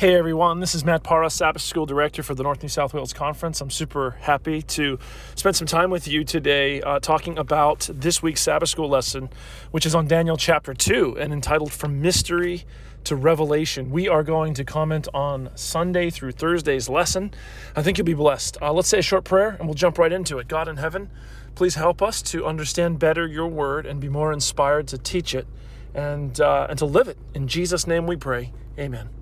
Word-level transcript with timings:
Hey 0.00 0.14
everyone, 0.14 0.60
this 0.60 0.74
is 0.74 0.82
Matt 0.82 1.02
Parra, 1.02 1.28
Sabbath 1.28 1.60
School 1.60 1.84
Director 1.84 2.22
for 2.22 2.34
the 2.34 2.42
North 2.42 2.62
New 2.62 2.70
South 2.70 2.94
Wales 2.94 3.12
Conference. 3.12 3.60
I'm 3.60 3.68
super 3.68 4.12
happy 4.12 4.62
to 4.62 4.98
spend 5.34 5.56
some 5.56 5.66
time 5.66 5.90
with 5.90 6.08
you 6.08 6.24
today 6.24 6.80
uh, 6.80 7.00
talking 7.00 7.36
about 7.36 7.86
this 7.92 8.22
week's 8.22 8.40
Sabbath 8.40 8.70
School 8.70 8.88
lesson, 8.88 9.28
which 9.72 9.84
is 9.84 9.94
on 9.94 10.08
Daniel 10.08 10.38
chapter 10.38 10.72
2 10.72 11.18
and 11.18 11.34
entitled 11.34 11.70
From 11.70 12.00
Mystery 12.00 12.64
to 13.04 13.14
Revelation. 13.14 13.90
We 13.90 14.08
are 14.08 14.22
going 14.22 14.54
to 14.54 14.64
comment 14.64 15.06
on 15.12 15.50
Sunday 15.54 16.08
through 16.08 16.32
Thursday's 16.32 16.88
lesson. 16.88 17.34
I 17.76 17.82
think 17.82 17.98
you'll 17.98 18.06
be 18.06 18.14
blessed. 18.14 18.56
Uh, 18.62 18.72
let's 18.72 18.88
say 18.88 19.00
a 19.00 19.02
short 19.02 19.24
prayer 19.24 19.50
and 19.58 19.68
we'll 19.68 19.74
jump 19.74 19.98
right 19.98 20.12
into 20.12 20.38
it. 20.38 20.48
God 20.48 20.66
in 20.66 20.78
heaven, 20.78 21.10
please 21.54 21.74
help 21.74 22.00
us 22.00 22.22
to 22.22 22.46
understand 22.46 22.98
better 22.98 23.26
your 23.26 23.48
word 23.48 23.84
and 23.84 24.00
be 24.00 24.08
more 24.08 24.32
inspired 24.32 24.88
to 24.88 24.96
teach 24.96 25.34
it 25.34 25.46
and, 25.92 26.40
uh, 26.40 26.68
and 26.70 26.78
to 26.78 26.86
live 26.86 27.06
it. 27.06 27.18
In 27.34 27.48
Jesus' 27.48 27.86
name 27.86 28.06
we 28.06 28.16
pray. 28.16 28.54
Amen. 28.78 29.19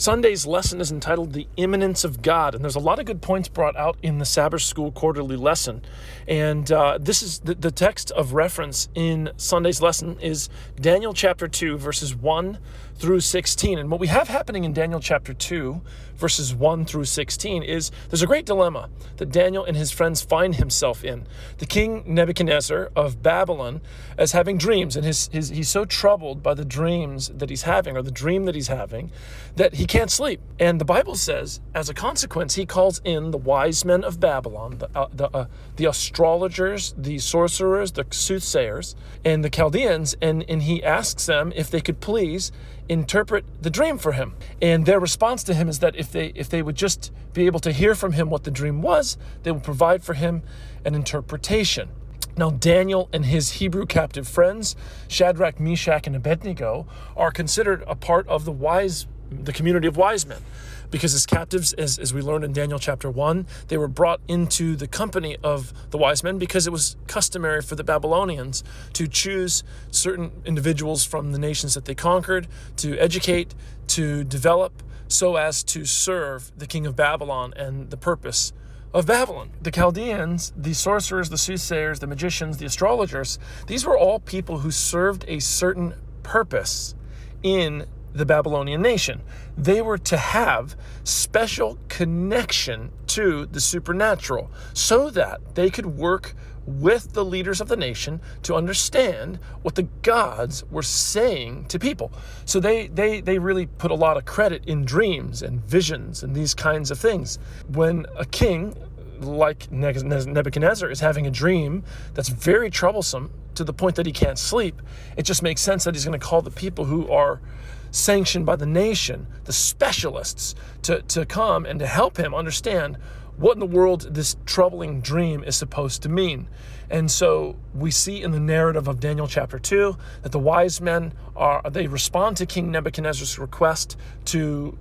Sunday's 0.00 0.46
lesson 0.46 0.80
is 0.80 0.90
entitled 0.90 1.34
The 1.34 1.46
Immanence 1.58 2.04
of 2.04 2.22
God, 2.22 2.54
and 2.54 2.64
there's 2.64 2.74
a 2.74 2.80
lot 2.80 2.98
of 2.98 3.04
good 3.04 3.20
points 3.20 3.48
brought 3.48 3.76
out 3.76 3.98
in 4.02 4.16
the 4.16 4.24
Sabbath 4.24 4.62
School 4.62 4.90
quarterly 4.92 5.36
lesson. 5.36 5.82
And 6.26 6.72
uh, 6.72 6.96
this 6.98 7.22
is 7.22 7.40
the, 7.40 7.54
the 7.54 7.70
text 7.70 8.10
of 8.12 8.32
reference 8.32 8.88
in 8.94 9.28
Sunday's 9.36 9.82
lesson 9.82 10.18
is 10.18 10.48
Daniel 10.80 11.12
chapter 11.12 11.48
2, 11.48 11.76
verses 11.76 12.16
1 12.16 12.56
through 13.00 13.20
16. 13.20 13.78
And 13.78 13.90
what 13.90 13.98
we 13.98 14.08
have 14.08 14.28
happening 14.28 14.64
in 14.64 14.74
Daniel 14.74 15.00
chapter 15.00 15.32
2, 15.32 15.80
verses 16.16 16.54
1 16.54 16.84
through 16.84 17.06
16, 17.06 17.62
is 17.62 17.90
there's 18.10 18.20
a 18.20 18.26
great 18.26 18.44
dilemma 18.44 18.90
that 19.16 19.32
Daniel 19.32 19.64
and 19.64 19.74
his 19.74 19.90
friends 19.90 20.20
find 20.20 20.56
himself 20.56 21.02
in. 21.02 21.26
The 21.58 21.66
king 21.66 22.04
Nebuchadnezzar 22.06 22.90
of 22.94 23.22
Babylon 23.22 23.80
is 24.18 24.32
having 24.32 24.58
dreams, 24.58 24.96
and 24.96 25.04
his, 25.04 25.28
his, 25.32 25.48
he's 25.48 25.70
so 25.70 25.86
troubled 25.86 26.42
by 26.42 26.52
the 26.52 26.64
dreams 26.64 27.30
that 27.34 27.48
he's 27.48 27.62
having, 27.62 27.96
or 27.96 28.02
the 28.02 28.10
dream 28.10 28.44
that 28.44 28.54
he's 28.54 28.68
having, 28.68 29.10
that 29.56 29.74
he 29.74 29.86
can't 29.86 30.10
sleep. 30.10 30.42
And 30.58 30.78
the 30.78 30.84
Bible 30.84 31.14
says, 31.16 31.62
as 31.74 31.88
a 31.88 31.94
consequence, 31.94 32.56
he 32.56 32.66
calls 32.66 33.00
in 33.02 33.30
the 33.30 33.38
wise 33.38 33.82
men 33.82 34.04
of 34.04 34.20
Babylon, 34.20 34.76
the, 34.76 34.90
uh, 34.94 35.08
the, 35.10 35.30
uh, 35.30 35.46
the 35.76 35.86
astrologers, 35.86 36.94
the 36.98 37.18
sorcerers, 37.18 37.92
the 37.92 38.04
soothsayers, 38.10 38.94
and 39.24 39.42
the 39.42 39.48
Chaldeans, 39.48 40.16
and, 40.20 40.44
and 40.50 40.64
he 40.64 40.84
asks 40.84 41.24
them 41.24 41.50
if 41.56 41.70
they 41.70 41.80
could 41.80 42.00
please 42.00 42.52
interpret 42.90 43.44
the 43.62 43.70
dream 43.70 43.96
for 43.96 44.12
him. 44.12 44.34
And 44.60 44.84
their 44.84 44.98
response 44.98 45.44
to 45.44 45.54
him 45.54 45.68
is 45.68 45.78
that 45.78 45.94
if 45.94 46.10
they 46.10 46.32
if 46.34 46.50
they 46.50 46.60
would 46.60 46.74
just 46.74 47.12
be 47.32 47.46
able 47.46 47.60
to 47.60 47.72
hear 47.72 47.94
from 47.94 48.12
him 48.12 48.28
what 48.28 48.42
the 48.44 48.50
dream 48.50 48.82
was, 48.82 49.16
they 49.44 49.52
will 49.52 49.60
provide 49.60 50.02
for 50.02 50.14
him 50.14 50.42
an 50.84 50.94
interpretation. 50.94 51.88
Now, 52.36 52.50
Daniel 52.50 53.08
and 53.12 53.26
his 53.26 53.52
Hebrew 53.52 53.86
captive 53.86 54.26
friends, 54.26 54.74
Shadrach, 55.08 55.60
Meshach, 55.60 56.06
and 56.06 56.16
Abednego, 56.16 56.86
are 57.16 57.30
considered 57.30 57.84
a 57.86 57.94
part 57.94 58.26
of 58.28 58.44
the 58.44 58.52
wise, 58.52 59.06
the 59.30 59.52
community 59.52 59.86
of 59.86 59.96
wise 59.96 60.26
men 60.26 60.42
because 60.90 61.14
as 61.14 61.26
captives, 61.26 61.72
as, 61.74 61.98
as 61.98 62.12
we 62.12 62.20
learned 62.20 62.44
in 62.44 62.52
Daniel 62.52 62.78
chapter 62.78 63.10
1, 63.10 63.46
they 63.68 63.76
were 63.76 63.88
brought 63.88 64.20
into 64.28 64.76
the 64.76 64.86
company 64.86 65.36
of 65.42 65.72
the 65.90 65.98
wise 65.98 66.22
men 66.22 66.38
because 66.38 66.66
it 66.66 66.70
was 66.70 66.96
customary 67.06 67.62
for 67.62 67.74
the 67.74 67.84
Babylonians 67.84 68.64
to 68.94 69.06
choose 69.06 69.62
certain 69.90 70.30
individuals 70.44 71.04
from 71.04 71.32
the 71.32 71.38
nations 71.38 71.74
that 71.74 71.84
they 71.84 71.94
conquered 71.94 72.48
to 72.76 72.98
educate, 72.98 73.54
to 73.88 74.24
develop, 74.24 74.82
so 75.08 75.36
as 75.36 75.62
to 75.64 75.84
serve 75.84 76.52
the 76.56 76.66
king 76.66 76.86
of 76.86 76.94
Babylon 76.94 77.52
and 77.56 77.90
the 77.90 77.96
purpose 77.96 78.52
of 78.92 79.06
Babylon. 79.06 79.50
The 79.62 79.70
Chaldeans, 79.70 80.52
the 80.56 80.74
sorcerers, 80.74 81.30
the 81.30 81.38
soothsayers, 81.38 82.00
the 82.00 82.06
magicians, 82.06 82.58
the 82.58 82.66
astrologers, 82.66 83.38
these 83.66 83.84
were 83.84 83.96
all 83.96 84.18
people 84.20 84.58
who 84.58 84.70
served 84.70 85.24
a 85.28 85.40
certain 85.40 85.94
purpose 86.22 86.94
in 87.42 87.86
the 88.12 88.26
Babylonian 88.26 88.82
nation. 88.82 89.22
They 89.56 89.82
were 89.82 89.98
to 89.98 90.16
have 90.16 90.76
special 91.04 91.78
connection 91.88 92.90
to 93.08 93.46
the 93.46 93.60
supernatural 93.60 94.50
so 94.72 95.10
that 95.10 95.54
they 95.54 95.70
could 95.70 95.86
work 95.86 96.34
with 96.66 97.12
the 97.12 97.24
leaders 97.24 97.60
of 97.60 97.68
the 97.68 97.76
nation 97.76 98.20
to 98.42 98.54
understand 98.54 99.38
what 99.62 99.74
the 99.74 99.82
gods 100.02 100.64
were 100.70 100.82
saying 100.82 101.64
to 101.66 101.78
people. 101.78 102.12
So 102.44 102.60
they 102.60 102.86
they 102.88 103.20
they 103.20 103.38
really 103.38 103.66
put 103.66 103.90
a 103.90 103.94
lot 103.94 104.16
of 104.16 104.24
credit 104.24 104.64
in 104.66 104.84
dreams 104.84 105.42
and 105.42 105.60
visions 105.64 106.22
and 106.22 106.34
these 106.34 106.54
kinds 106.54 106.90
of 106.90 106.98
things. 106.98 107.38
When 107.68 108.06
a 108.16 108.24
king 108.24 108.74
like 109.20 109.70
Nebuchadnezzar 109.70 110.90
is 110.90 111.00
having 111.00 111.26
a 111.26 111.30
dream 111.30 111.84
that's 112.14 112.28
very 112.28 112.70
troublesome 112.70 113.30
to 113.54 113.64
the 113.64 113.72
point 113.72 113.96
that 113.96 114.06
he 114.06 114.12
can't 114.12 114.38
sleep, 114.38 114.80
it 115.16 115.24
just 115.24 115.42
makes 115.42 115.60
sense 115.60 115.84
that 115.84 115.94
he's 115.94 116.04
going 116.04 116.18
to 116.18 116.24
call 116.24 116.40
the 116.40 116.50
people 116.50 116.84
who 116.84 117.10
are 117.10 117.40
sanctioned 117.90 118.46
by 118.46 118.56
the 118.56 118.66
nation, 118.66 119.26
the 119.44 119.52
specialists, 119.52 120.54
to, 120.82 121.02
to 121.02 121.26
come 121.26 121.64
and 121.64 121.78
to 121.80 121.86
help 121.86 122.16
him 122.16 122.34
understand 122.34 122.96
what 123.36 123.54
in 123.54 123.60
the 123.60 123.66
world 123.66 124.14
this 124.14 124.36
troubling 124.44 125.00
dream 125.00 125.42
is 125.42 125.56
supposed 125.56 126.02
to 126.02 126.08
mean. 126.08 126.48
And 126.90 127.10
so 127.10 127.56
we 127.74 127.90
see 127.90 128.22
in 128.22 128.32
the 128.32 128.40
narrative 128.40 128.88
of 128.88 129.00
Daniel 129.00 129.26
chapter 129.26 129.58
2 129.58 129.96
that 130.22 130.32
the 130.32 130.38
wise 130.38 130.80
men 130.80 131.14
are 131.36 131.62
they 131.70 131.86
respond 131.86 132.36
to 132.38 132.46
King 132.46 132.70
Nebuchadnezzar's 132.70 133.38
request 133.38 133.96
to 134.26 134.76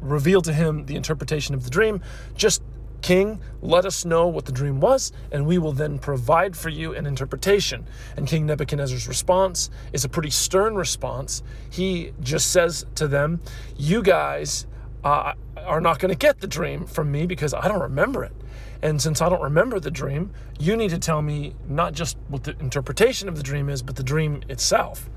reveal 0.00 0.42
to 0.42 0.52
him 0.52 0.86
the 0.86 0.96
interpretation 0.96 1.54
of 1.54 1.62
the 1.62 1.70
dream 1.70 2.00
just 2.34 2.62
King, 3.02 3.40
let 3.60 3.84
us 3.84 4.04
know 4.04 4.28
what 4.28 4.44
the 4.44 4.52
dream 4.52 4.80
was, 4.80 5.12
and 5.32 5.44
we 5.44 5.58
will 5.58 5.72
then 5.72 5.98
provide 5.98 6.56
for 6.56 6.68
you 6.68 6.94
an 6.94 7.04
interpretation. 7.04 7.84
And 8.16 8.28
King 8.28 8.46
Nebuchadnezzar's 8.46 9.08
response 9.08 9.70
is 9.92 10.04
a 10.04 10.08
pretty 10.08 10.30
stern 10.30 10.76
response. 10.76 11.42
He 11.68 12.12
just 12.20 12.52
says 12.52 12.86
to 12.94 13.08
them, 13.08 13.40
You 13.76 14.02
guys 14.02 14.66
uh, 15.02 15.32
are 15.56 15.80
not 15.80 15.98
going 15.98 16.10
to 16.10 16.18
get 16.18 16.40
the 16.40 16.46
dream 16.46 16.86
from 16.86 17.10
me 17.10 17.26
because 17.26 17.52
I 17.52 17.66
don't 17.66 17.82
remember 17.82 18.22
it. 18.22 18.32
And 18.82 19.02
since 19.02 19.20
I 19.20 19.28
don't 19.28 19.42
remember 19.42 19.78
the 19.80 19.90
dream, 19.90 20.32
you 20.58 20.76
need 20.76 20.90
to 20.90 20.98
tell 20.98 21.22
me 21.22 21.54
not 21.68 21.92
just 21.94 22.16
what 22.28 22.44
the 22.44 22.56
interpretation 22.58 23.28
of 23.28 23.36
the 23.36 23.42
dream 23.42 23.68
is, 23.68 23.82
but 23.82 23.96
the 23.96 24.02
dream 24.02 24.42
itself. 24.48 25.10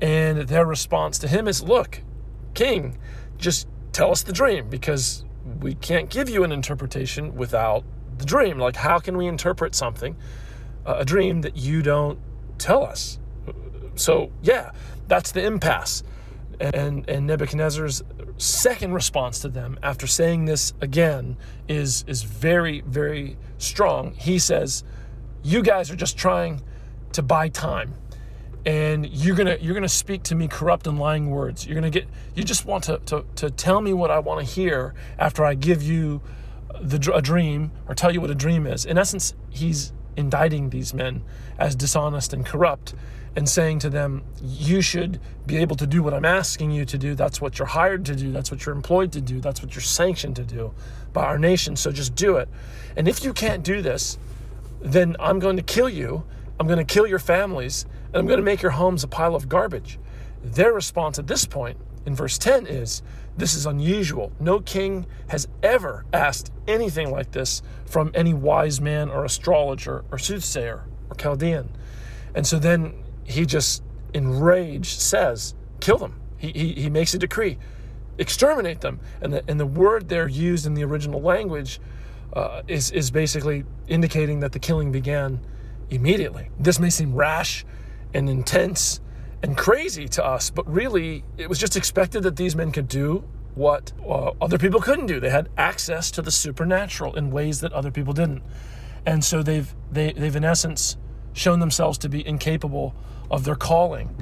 And 0.00 0.48
their 0.48 0.66
response 0.66 1.18
to 1.20 1.28
him 1.28 1.46
is, 1.46 1.62
Look, 1.62 2.02
King, 2.54 2.98
just 3.38 3.68
tell 3.92 4.10
us 4.10 4.22
the 4.22 4.32
dream 4.32 4.68
because 4.68 5.24
we 5.60 5.74
can't 5.74 6.08
give 6.08 6.28
you 6.28 6.44
an 6.44 6.52
interpretation 6.52 7.34
without 7.34 7.84
the 8.18 8.24
dream. 8.24 8.58
Like, 8.58 8.76
how 8.76 8.98
can 8.98 9.16
we 9.16 9.26
interpret 9.26 9.74
something, 9.74 10.16
uh, 10.86 10.96
a 10.98 11.04
dream 11.04 11.40
that 11.42 11.56
you 11.56 11.82
don't 11.82 12.18
tell 12.58 12.84
us? 12.84 13.18
So, 13.96 14.30
yeah, 14.42 14.70
that's 15.08 15.32
the 15.32 15.44
impasse. 15.44 16.02
And, 16.60 17.08
and 17.08 17.26
Nebuchadnezzar's 17.26 18.02
second 18.36 18.92
response 18.92 19.40
to 19.40 19.48
them 19.48 19.78
after 19.82 20.06
saying 20.06 20.44
this 20.44 20.72
again 20.80 21.36
is, 21.68 22.04
is 22.06 22.22
very, 22.22 22.82
very 22.82 23.36
strong. 23.58 24.12
He 24.14 24.38
says, 24.38 24.84
You 25.42 25.62
guys 25.62 25.90
are 25.90 25.96
just 25.96 26.16
trying 26.16 26.62
to 27.12 27.22
buy 27.22 27.48
time 27.48 27.94
and 28.66 29.06
you're 29.06 29.36
gonna 29.36 29.56
you're 29.60 29.74
gonna 29.74 29.88
speak 29.88 30.22
to 30.24 30.34
me 30.34 30.48
corrupt 30.48 30.86
and 30.86 30.98
lying 30.98 31.30
words. 31.30 31.66
You're 31.66 31.74
gonna 31.74 31.90
get 31.90 32.06
you 32.34 32.44
just 32.44 32.66
want 32.66 32.84
to 32.84 32.98
to, 33.06 33.24
to 33.36 33.50
tell 33.50 33.80
me 33.80 33.92
what 33.92 34.10
I 34.10 34.18
want 34.18 34.46
to 34.46 34.52
hear 34.52 34.94
after 35.18 35.44
I 35.44 35.54
give 35.54 35.82
you 35.82 36.20
the 36.80 37.12
a 37.14 37.22
dream 37.22 37.72
or 37.88 37.94
tell 37.94 38.12
you 38.12 38.20
what 38.20 38.30
a 38.30 38.34
dream 38.34 38.66
is. 38.66 38.84
In 38.84 38.98
essence, 38.98 39.34
he's 39.48 39.92
indicting 40.16 40.70
these 40.70 40.92
men 40.92 41.22
as 41.58 41.74
dishonest 41.74 42.32
and 42.32 42.44
corrupt 42.44 42.94
and 43.36 43.48
saying 43.48 43.78
to 43.78 43.90
them, 43.90 44.22
you 44.42 44.80
should 44.80 45.20
be 45.46 45.56
able 45.58 45.76
to 45.76 45.86
do 45.86 46.02
what 46.02 46.12
I'm 46.12 46.24
asking 46.24 46.72
you 46.72 46.84
to 46.86 46.98
do. 46.98 47.14
That's 47.14 47.40
what 47.40 47.58
you're 47.58 47.66
hired 47.66 48.04
to 48.06 48.16
do. 48.16 48.32
That's 48.32 48.50
what 48.50 48.66
you're 48.66 48.74
employed 48.74 49.12
to 49.12 49.20
do. 49.20 49.40
That's 49.40 49.62
what 49.62 49.74
you're 49.74 49.82
sanctioned 49.82 50.36
to 50.36 50.44
do 50.44 50.74
by 51.12 51.24
our 51.24 51.38
nation. 51.38 51.76
So 51.76 51.92
just 51.92 52.14
do 52.14 52.36
it. 52.36 52.48
And 52.96 53.06
if 53.06 53.24
you 53.24 53.32
can't 53.32 53.62
do 53.62 53.82
this, 53.82 54.18
then 54.80 55.16
I'm 55.20 55.38
going 55.38 55.56
to 55.56 55.62
kill 55.62 55.88
you. 55.88 56.24
I'm 56.58 56.66
going 56.66 56.78
to 56.78 56.84
kill 56.84 57.06
your 57.06 57.18
families 57.18 57.86
and 58.12 58.16
I'm 58.16 58.26
going 58.26 58.38
to 58.38 58.44
make 58.44 58.62
your 58.62 58.72
homes 58.72 59.04
a 59.04 59.08
pile 59.08 59.34
of 59.34 59.48
garbage. 59.48 59.98
Their 60.42 60.72
response 60.72 61.18
at 61.18 61.26
this 61.26 61.44
point 61.44 61.78
in 62.06 62.14
verse 62.14 62.38
10 62.38 62.66
is 62.66 63.02
this 63.36 63.54
is 63.54 63.66
unusual. 63.66 64.32
No 64.40 64.60
king 64.60 65.06
has 65.28 65.46
ever 65.62 66.04
asked 66.12 66.52
anything 66.66 67.10
like 67.10 67.32
this 67.32 67.62
from 67.86 68.10
any 68.14 68.34
wise 68.34 68.80
man 68.80 69.08
or 69.08 69.24
astrologer 69.24 70.04
or 70.10 70.18
soothsayer 70.18 70.84
or 71.08 71.16
Chaldean. 71.16 71.70
And 72.34 72.46
so 72.46 72.58
then 72.58 72.94
he 73.24 73.46
just 73.46 73.82
enraged 74.12 75.00
says, 75.00 75.54
kill 75.80 75.98
them. 75.98 76.20
He, 76.36 76.52
he, 76.52 76.72
he 76.72 76.90
makes 76.90 77.14
a 77.14 77.18
decree, 77.18 77.58
exterminate 78.18 78.80
them. 78.80 79.00
And 79.20 79.32
the, 79.32 79.44
and 79.46 79.60
the 79.60 79.66
word 79.66 80.08
there 80.08 80.28
used 80.28 80.66
in 80.66 80.74
the 80.74 80.84
original 80.84 81.20
language 81.20 81.80
uh, 82.32 82.62
is, 82.66 82.90
is 82.90 83.10
basically 83.10 83.64
indicating 83.88 84.40
that 84.40 84.52
the 84.52 84.58
killing 84.58 84.90
began 84.90 85.40
immediately. 85.90 86.50
This 86.58 86.78
may 86.78 86.90
seem 86.90 87.14
rash 87.14 87.64
and 88.14 88.28
intense 88.28 89.00
and 89.42 89.56
crazy 89.56 90.06
to 90.08 90.24
us, 90.24 90.50
but 90.50 90.70
really 90.70 91.24
it 91.38 91.48
was 91.48 91.58
just 91.58 91.76
expected 91.76 92.22
that 92.22 92.36
these 92.36 92.54
men 92.56 92.72
could 92.72 92.88
do 92.88 93.24
what 93.54 93.92
uh, 94.06 94.32
other 94.40 94.58
people 94.58 94.80
couldn't 94.80 95.06
do. 95.06 95.18
They 95.20 95.30
had 95.30 95.48
access 95.56 96.10
to 96.12 96.22
the 96.22 96.30
supernatural 96.30 97.16
in 97.16 97.30
ways 97.30 97.60
that 97.60 97.72
other 97.72 97.90
people 97.90 98.12
didn't. 98.12 98.42
And 99.06 99.24
so 99.24 99.42
they've 99.42 99.74
they, 99.90 100.12
they've 100.12 100.36
in 100.36 100.44
essence 100.44 100.96
shown 101.32 101.60
themselves 101.60 101.98
to 101.98 102.08
be 102.08 102.26
incapable 102.26 102.94
of 103.30 103.44
their 103.44 103.56
calling. 103.56 104.14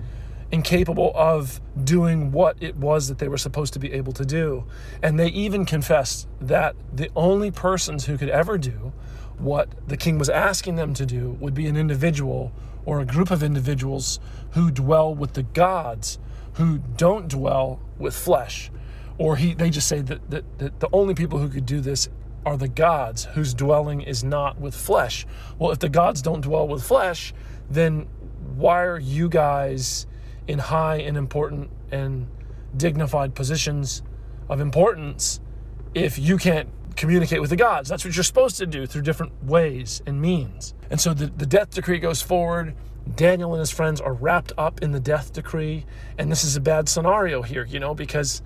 incapable 0.50 1.12
of 1.14 1.60
doing 1.84 2.32
what 2.32 2.56
it 2.62 2.76
was 2.76 3.08
that 3.08 3.18
they 3.18 3.28
were 3.28 3.38
supposed 3.38 3.72
to 3.74 3.78
be 3.78 3.92
able 3.92 4.12
to 4.12 4.24
do. 4.24 4.64
And 5.02 5.18
they 5.18 5.28
even 5.28 5.64
confessed 5.64 6.26
that 6.40 6.74
the 6.92 7.10
only 7.14 7.50
persons 7.50 8.06
who 8.06 8.16
could 8.16 8.30
ever 8.30 8.56
do 8.56 8.92
what 9.38 9.68
the 9.86 9.96
king 9.96 10.18
was 10.18 10.28
asking 10.28 10.76
them 10.76 10.94
to 10.94 11.06
do 11.06 11.36
would 11.40 11.54
be 11.54 11.66
an 11.66 11.76
individual 11.76 12.52
or 12.88 13.00
a 13.00 13.04
group 13.04 13.30
of 13.30 13.42
individuals 13.42 14.18
who 14.52 14.70
dwell 14.70 15.14
with 15.14 15.34
the 15.34 15.42
gods 15.42 16.18
who 16.54 16.78
don't 16.96 17.28
dwell 17.28 17.78
with 17.98 18.16
flesh. 18.16 18.70
Or 19.18 19.36
he, 19.36 19.52
they 19.52 19.68
just 19.68 19.86
say 19.86 20.00
that, 20.00 20.30
that, 20.30 20.58
that 20.58 20.80
the 20.80 20.88
only 20.90 21.12
people 21.12 21.38
who 21.38 21.50
could 21.50 21.66
do 21.66 21.82
this 21.82 22.08
are 22.46 22.56
the 22.56 22.66
gods 22.66 23.26
whose 23.26 23.52
dwelling 23.52 24.00
is 24.00 24.24
not 24.24 24.58
with 24.58 24.74
flesh. 24.74 25.26
Well, 25.58 25.70
if 25.70 25.80
the 25.80 25.90
gods 25.90 26.22
don't 26.22 26.40
dwell 26.40 26.66
with 26.66 26.82
flesh, 26.82 27.34
then 27.68 28.08
why 28.56 28.84
are 28.84 28.98
you 28.98 29.28
guys 29.28 30.06
in 30.46 30.58
high 30.58 30.96
and 30.96 31.18
important 31.18 31.68
and 31.92 32.26
dignified 32.74 33.34
positions 33.34 34.02
of 34.48 34.62
importance 34.62 35.40
if 35.92 36.18
you 36.18 36.38
can't 36.38 36.70
communicate 36.98 37.40
with 37.40 37.50
the 37.50 37.56
gods? 37.56 37.88
That's 37.88 38.04
what 38.04 38.14
you're 38.14 38.24
supposed 38.24 38.56
to 38.58 38.66
do 38.66 38.86
through 38.86 39.02
different 39.02 39.44
ways 39.44 40.02
and 40.06 40.20
means. 40.20 40.74
And 40.90 41.00
so 41.00 41.14
the, 41.14 41.26
the 41.26 41.46
death 41.46 41.70
decree 41.70 41.98
goes 41.98 42.20
forward. 42.20 42.74
Daniel 43.16 43.54
and 43.54 43.60
his 43.60 43.70
friends 43.70 44.00
are 44.00 44.12
wrapped 44.12 44.52
up 44.58 44.82
in 44.82 44.92
the 44.92 45.00
death 45.00 45.32
decree. 45.32 45.86
And 46.18 46.30
this 46.30 46.44
is 46.44 46.56
a 46.56 46.60
bad 46.60 46.88
scenario 46.88 47.42
here, 47.42 47.64
you 47.64 47.80
know, 47.80 47.94
because 47.94 48.42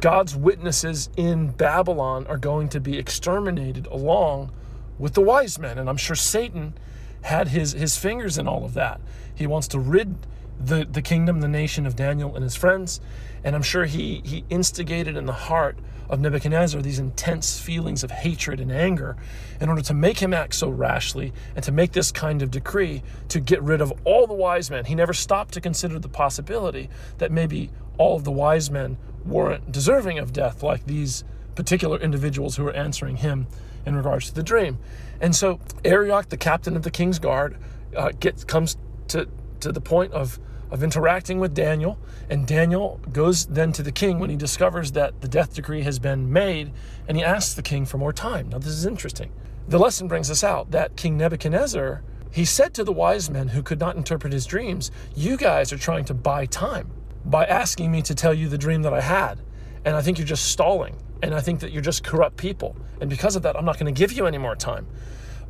God's 0.00 0.36
witnesses 0.36 1.08
in 1.16 1.48
Babylon 1.50 2.26
are 2.26 2.38
going 2.38 2.68
to 2.70 2.80
be 2.80 2.98
exterminated 2.98 3.86
along 3.86 4.52
with 4.98 5.14
the 5.14 5.22
wise 5.22 5.58
men. 5.58 5.78
And 5.78 5.88
I'm 5.88 5.96
sure 5.96 6.16
Satan 6.16 6.74
had 7.22 7.48
his, 7.48 7.72
his 7.72 7.96
fingers 7.96 8.36
in 8.36 8.48
all 8.48 8.64
of 8.64 8.74
that. 8.74 9.00
He 9.34 9.46
wants 9.46 9.68
to 9.68 9.78
rid 9.78 10.26
the, 10.60 10.84
the 10.84 11.02
kingdom, 11.02 11.40
the 11.40 11.48
nation 11.48 11.86
of 11.86 11.96
Daniel 11.96 12.34
and 12.34 12.42
his 12.42 12.56
friends. 12.56 13.00
And 13.44 13.54
I'm 13.54 13.62
sure 13.62 13.84
he, 13.84 14.22
he 14.24 14.44
instigated 14.50 15.16
in 15.16 15.26
the 15.26 15.32
heart 15.32 15.78
of 16.12 16.20
Nebuchadnezzar 16.20 16.82
these 16.82 16.98
intense 16.98 17.58
feelings 17.58 18.04
of 18.04 18.10
hatred 18.10 18.60
and 18.60 18.70
anger 18.70 19.16
in 19.60 19.70
order 19.70 19.80
to 19.80 19.94
make 19.94 20.18
him 20.18 20.34
act 20.34 20.54
so 20.54 20.68
rashly 20.68 21.32
and 21.56 21.64
to 21.64 21.72
make 21.72 21.92
this 21.92 22.12
kind 22.12 22.42
of 22.42 22.50
decree 22.50 23.02
to 23.28 23.40
get 23.40 23.62
rid 23.62 23.80
of 23.80 23.92
all 24.04 24.26
the 24.26 24.34
wise 24.34 24.70
men. 24.70 24.84
He 24.84 24.94
never 24.94 25.14
stopped 25.14 25.54
to 25.54 25.60
consider 25.60 25.98
the 25.98 26.10
possibility 26.10 26.90
that 27.16 27.32
maybe 27.32 27.70
all 27.96 28.14
of 28.14 28.24
the 28.24 28.30
wise 28.30 28.70
men 28.70 28.98
weren't 29.24 29.72
deserving 29.72 30.18
of 30.18 30.34
death 30.34 30.62
like 30.62 30.84
these 30.84 31.24
particular 31.54 31.98
individuals 31.98 32.56
who 32.56 32.64
were 32.64 32.74
answering 32.74 33.16
him 33.16 33.46
in 33.86 33.96
regards 33.96 34.26
to 34.26 34.34
the 34.34 34.42
dream. 34.42 34.78
And 35.18 35.34
so 35.34 35.60
Arioch, 35.82 36.28
the 36.28 36.36
captain 36.36 36.76
of 36.76 36.82
the 36.82 36.90
king's 36.90 37.18
guard, 37.18 37.56
uh, 37.96 38.12
gets 38.20 38.44
comes 38.44 38.76
to 39.08 39.28
to 39.60 39.72
the 39.72 39.80
point 39.80 40.12
of 40.12 40.38
of 40.72 40.82
interacting 40.82 41.38
with 41.38 41.54
Daniel, 41.54 41.98
and 42.30 42.46
Daniel 42.46 42.98
goes 43.12 43.46
then 43.46 43.72
to 43.74 43.82
the 43.82 43.92
king 43.92 44.18
when 44.18 44.30
he 44.30 44.36
discovers 44.36 44.92
that 44.92 45.20
the 45.20 45.28
death 45.28 45.54
decree 45.54 45.82
has 45.82 45.98
been 45.98 46.32
made, 46.32 46.72
and 47.06 47.16
he 47.16 47.22
asks 47.22 47.54
the 47.54 47.62
king 47.62 47.84
for 47.84 47.98
more 47.98 48.12
time. 48.12 48.48
Now 48.48 48.58
this 48.58 48.72
is 48.72 48.86
interesting. 48.86 49.30
The 49.68 49.78
lesson 49.78 50.08
brings 50.08 50.30
us 50.30 50.42
out 50.42 50.70
that 50.72 50.96
King 50.96 51.16
Nebuchadnezzar 51.16 52.02
he 52.30 52.46
said 52.46 52.72
to 52.74 52.82
the 52.82 52.92
wise 52.92 53.28
men 53.28 53.48
who 53.48 53.62
could 53.62 53.78
not 53.78 53.94
interpret 53.94 54.32
his 54.32 54.46
dreams, 54.46 54.90
"You 55.14 55.36
guys 55.36 55.70
are 55.70 55.78
trying 55.78 56.06
to 56.06 56.14
buy 56.14 56.46
time 56.46 56.90
by 57.26 57.44
asking 57.44 57.92
me 57.92 58.00
to 58.02 58.14
tell 58.14 58.32
you 58.32 58.48
the 58.48 58.56
dream 58.56 58.80
that 58.82 58.94
I 58.94 59.02
had, 59.02 59.40
and 59.84 59.94
I 59.94 60.00
think 60.00 60.16
you're 60.16 60.26
just 60.26 60.46
stalling." 60.46 60.96
And 61.22 61.34
I 61.34 61.40
think 61.42 61.60
that 61.60 61.70
you're 61.70 61.82
just 61.82 62.02
corrupt 62.02 62.38
people. 62.38 62.74
And 63.00 63.10
because 63.10 63.36
of 63.36 63.42
that, 63.42 63.54
I'm 63.54 63.66
not 63.66 63.78
going 63.78 63.94
to 63.94 63.98
give 63.98 64.12
you 64.12 64.26
any 64.26 64.38
more 64.38 64.56
time. 64.56 64.86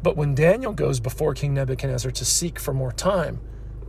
But 0.02 0.16
when 0.16 0.34
Daniel 0.34 0.72
goes 0.72 0.98
before 0.98 1.32
King 1.32 1.54
Nebuchadnezzar 1.54 2.10
to 2.10 2.24
seek 2.24 2.58
for 2.58 2.74
more 2.74 2.92
time, 2.92 3.40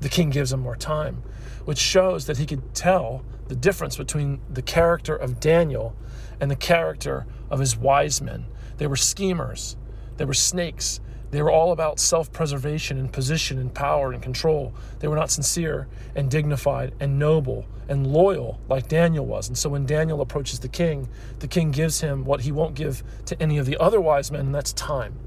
the 0.03 0.09
king 0.09 0.29
gives 0.29 0.51
him 0.51 0.59
more 0.59 0.75
time, 0.75 1.23
which 1.65 1.79
shows 1.79 2.25
that 2.25 2.37
he 2.37 2.45
could 2.45 2.75
tell 2.75 3.23
the 3.47 3.55
difference 3.55 3.97
between 3.97 4.41
the 4.49 4.61
character 4.61 5.15
of 5.15 5.39
Daniel 5.39 5.95
and 6.39 6.51
the 6.51 6.55
character 6.55 7.25
of 7.49 7.59
his 7.59 7.77
wise 7.77 8.21
men. 8.21 8.45
They 8.77 8.87
were 8.87 8.95
schemers, 8.95 9.77
they 10.17 10.25
were 10.25 10.33
snakes, 10.33 10.99
they 11.31 11.41
were 11.41 11.49
all 11.49 11.71
about 11.71 11.99
self 11.99 12.31
preservation 12.31 12.99
and 12.99 13.11
position 13.11 13.57
and 13.57 13.73
power 13.73 14.11
and 14.11 14.21
control. 14.21 14.75
They 14.99 15.07
were 15.07 15.15
not 15.15 15.31
sincere 15.31 15.87
and 16.15 16.29
dignified 16.29 16.93
and 16.99 17.17
noble 17.17 17.65
and 17.87 18.05
loyal 18.05 18.59
like 18.69 18.87
Daniel 18.87 19.25
was. 19.25 19.47
And 19.47 19.57
so 19.57 19.69
when 19.69 19.85
Daniel 19.85 20.21
approaches 20.21 20.59
the 20.59 20.67
king, 20.67 21.09
the 21.39 21.47
king 21.47 21.71
gives 21.71 22.01
him 22.01 22.23
what 22.23 22.41
he 22.41 22.51
won't 22.51 22.75
give 22.75 23.03
to 23.25 23.41
any 23.41 23.57
of 23.57 23.65
the 23.65 23.77
other 23.77 23.99
wise 23.99 24.31
men, 24.31 24.41
and 24.41 24.55
that's 24.55 24.73
time. 24.73 25.17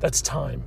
That's 0.00 0.22
time. 0.22 0.64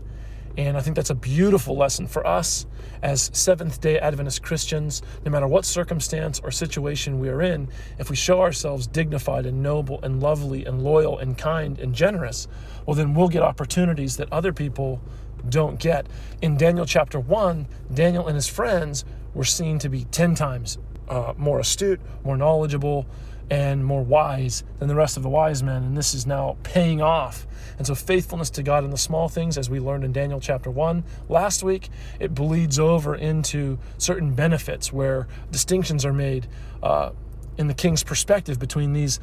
And 0.58 0.78
I 0.78 0.82
think 0.82 0.96
that's 0.96 1.10
a 1.10 1.16
beautiful 1.16 1.76
lesson 1.76 2.08
for 2.08 2.26
us 2.26 2.66
as 3.04 3.30
Seventh 3.34 3.82
day 3.82 4.00
Adventist 4.00 4.42
Christians, 4.42 5.02
no 5.26 5.32
matter 5.32 5.48
what 5.48 5.66
circumstance 5.66 6.40
or 6.40 6.52
situation 6.52 7.20
we 7.20 7.30
are 7.30 7.42
in, 7.42 7.68
if 8.00 8.10
we 8.10 8.16
show 8.16 8.42
ourselves 8.42 8.88
dignified 8.88 9.46
and 9.46 9.62
noble 9.62 10.00
and 10.02 10.22
lovely 10.22 10.66
and 10.66 10.82
loyal 10.82 11.20
and 11.20 11.38
kind 11.38 11.78
and 11.80 11.94
generous, 11.94 12.48
well, 12.86 12.96
then 12.96 13.14
we'll 13.14 13.28
get 13.28 13.42
opportunities 13.42 14.18
that 14.18 14.32
other 14.32 14.54
people 14.54 15.02
don't 15.50 15.80
get. 15.80 16.08
In 16.42 16.58
Daniel 16.58 16.86
chapter 16.86 17.20
1, 17.20 17.68
Daniel 17.94 18.28
and 18.28 18.36
his 18.36 18.48
friends 18.48 19.04
were 19.34 19.44
seen 19.44 19.78
to 19.80 19.90
be 19.90 20.06
10 20.06 20.36
times 20.36 20.78
uh, 21.10 21.34
more 21.38 21.60
astute, 21.60 22.00
more 22.24 22.38
knowledgeable, 22.38 23.06
and 23.50 23.86
more 23.86 24.04
wise 24.04 24.64
than 24.80 24.88
the 24.88 24.96
rest 24.96 25.18
of 25.18 25.24
the 25.24 25.30
wise 25.30 25.62
men. 25.62 25.84
And 25.84 25.98
this 25.98 26.14
is 26.14 26.26
now 26.26 26.58
paying 26.64 27.02
off. 27.02 27.46
And 27.78 27.86
so, 27.86 27.94
faithfulness 27.94 28.50
to 28.52 28.64
God 28.64 28.84
in 28.84 28.90
the 28.90 28.98
small 28.98 29.30
things, 29.30 29.58
as 29.58 29.70
we 29.70 29.80
learned 29.80 30.04
in 30.04 30.12
Daniel 30.12 30.40
chapter 30.40 30.72
1 30.72 31.04
last 31.30 31.64
week, 31.64 31.90
it 32.20 32.34
bleeds 32.34 32.80
over 32.80 33.16
into 33.16 33.78
certain 33.98 34.34
benefits 34.34 34.94
where 34.94 35.28
distinctions 35.52 36.06
are 36.06 36.14
made 36.14 36.48
uh, 36.82 37.12
in 37.58 37.68
the 37.68 37.74
king's 37.74 38.04
perspective 38.04 38.60
between 38.60 38.94
these 38.94 39.20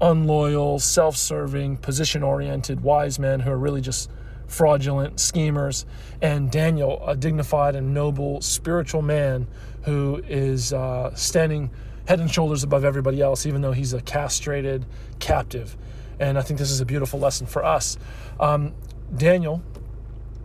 unloyal, 0.00 0.78
self 0.78 1.16
serving, 1.16 1.78
position 1.78 2.22
oriented 2.22 2.80
wise 2.80 3.18
men 3.18 3.40
who 3.40 3.50
are 3.50 3.58
really 3.58 3.80
just 3.80 4.10
fraudulent 4.46 5.18
schemers, 5.18 5.86
and 6.22 6.50
Daniel, 6.50 7.02
a 7.06 7.16
dignified 7.16 7.74
and 7.74 7.92
noble 7.92 8.40
spiritual 8.40 9.02
man 9.02 9.46
who 9.82 10.22
is 10.28 10.72
uh, 10.72 11.14
standing 11.14 11.70
head 12.06 12.20
and 12.20 12.30
shoulders 12.30 12.62
above 12.62 12.84
everybody 12.84 13.20
else, 13.20 13.46
even 13.46 13.60
though 13.60 13.72
he's 13.72 13.92
a 13.92 14.00
castrated 14.00 14.86
captive. 15.18 15.76
And 16.18 16.38
I 16.38 16.42
think 16.42 16.58
this 16.58 16.70
is 16.70 16.80
a 16.80 16.86
beautiful 16.86 17.20
lesson 17.20 17.46
for 17.46 17.64
us. 17.64 17.98
Um, 18.40 18.74
Daniel 19.14 19.62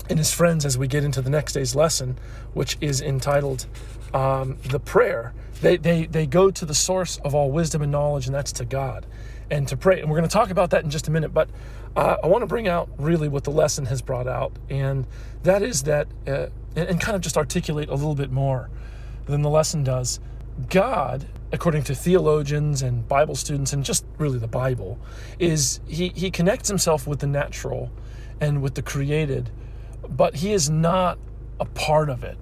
and 0.10 0.20
his 0.20 0.34
friends, 0.34 0.66
as 0.66 0.78
we 0.78 0.88
get 0.88 1.04
into 1.04 1.22
the 1.22 1.30
next 1.30 1.54
day's 1.54 1.76
lesson, 1.76 2.18
which 2.54 2.78
is 2.82 3.02
entitled 3.02 3.66
um, 4.14 4.58
The 4.64 4.80
Prayer, 4.80 5.34
they, 5.62 5.78
they, 5.78 6.06
they 6.06 6.26
go 6.26 6.52
to 6.52 6.66
the 6.66 6.74
source 6.74 7.18
of 7.24 7.34
all 7.36 7.52
wisdom 7.52 7.82
and 7.82 7.92
knowledge, 7.92 8.26
and 8.26 8.36
that's 8.36 8.52
to 8.54 8.66
God, 8.66 9.06
and 9.50 9.68
to 9.68 9.78
pray. 9.78 10.02
And 10.02 10.10
we're 10.10 10.18
going 10.18 10.28
to 10.28 10.34
talk 10.34 10.50
about 10.50 10.72
that 10.72 10.84
in 10.84 10.90
just 10.90 11.08
a 11.08 11.12
minute, 11.12 11.34
but 11.34 11.50
uh, 11.96 12.18
I 12.24 12.28
want 12.28 12.42
to 12.42 12.48
bring 12.48 12.68
out 12.68 12.90
really 12.98 13.30
what 13.30 13.44
the 13.44 13.52
lesson 13.52 13.86
has 13.86 14.02
brought 14.02 14.28
out, 14.28 14.52
and 14.70 15.06
that 15.44 15.62
is 15.62 15.84
that, 15.84 16.08
uh, 16.28 16.48
and, 16.76 16.90
and 16.90 17.02
kind 17.02 17.16
of 17.16 17.22
just 17.22 17.38
articulate 17.38 17.90
a 17.90 17.96
little 17.96 18.16
bit 18.16 18.32
more 18.32 18.70
than 19.28 19.44
the 19.44 19.50
lesson 19.50 19.84
does. 19.84 20.20
God 20.70 21.28
according 21.52 21.84
to 21.84 21.96
theologians 21.96 22.82
and 22.82 23.08
Bible 23.08 23.36
students 23.36 23.74
and 23.74 23.84
just 23.84 24.06
really 24.18 24.40
the 24.40 24.48
Bible, 24.48 25.00
is 25.40 25.80
he, 25.88 26.10
he 26.10 26.32
connects 26.32 26.70
himself 26.70 27.08
with 27.08 27.20
the 27.20 27.28
natural 27.28 27.92
and 28.40 28.62
with 28.62 28.76
the 28.76 28.82
created, 28.82 29.50
but 30.10 30.36
he 30.36 30.54
is 30.54 30.70
not 30.70 31.20
a 31.60 31.66
part 31.66 32.10
of 32.10 32.24
it. 32.24 32.38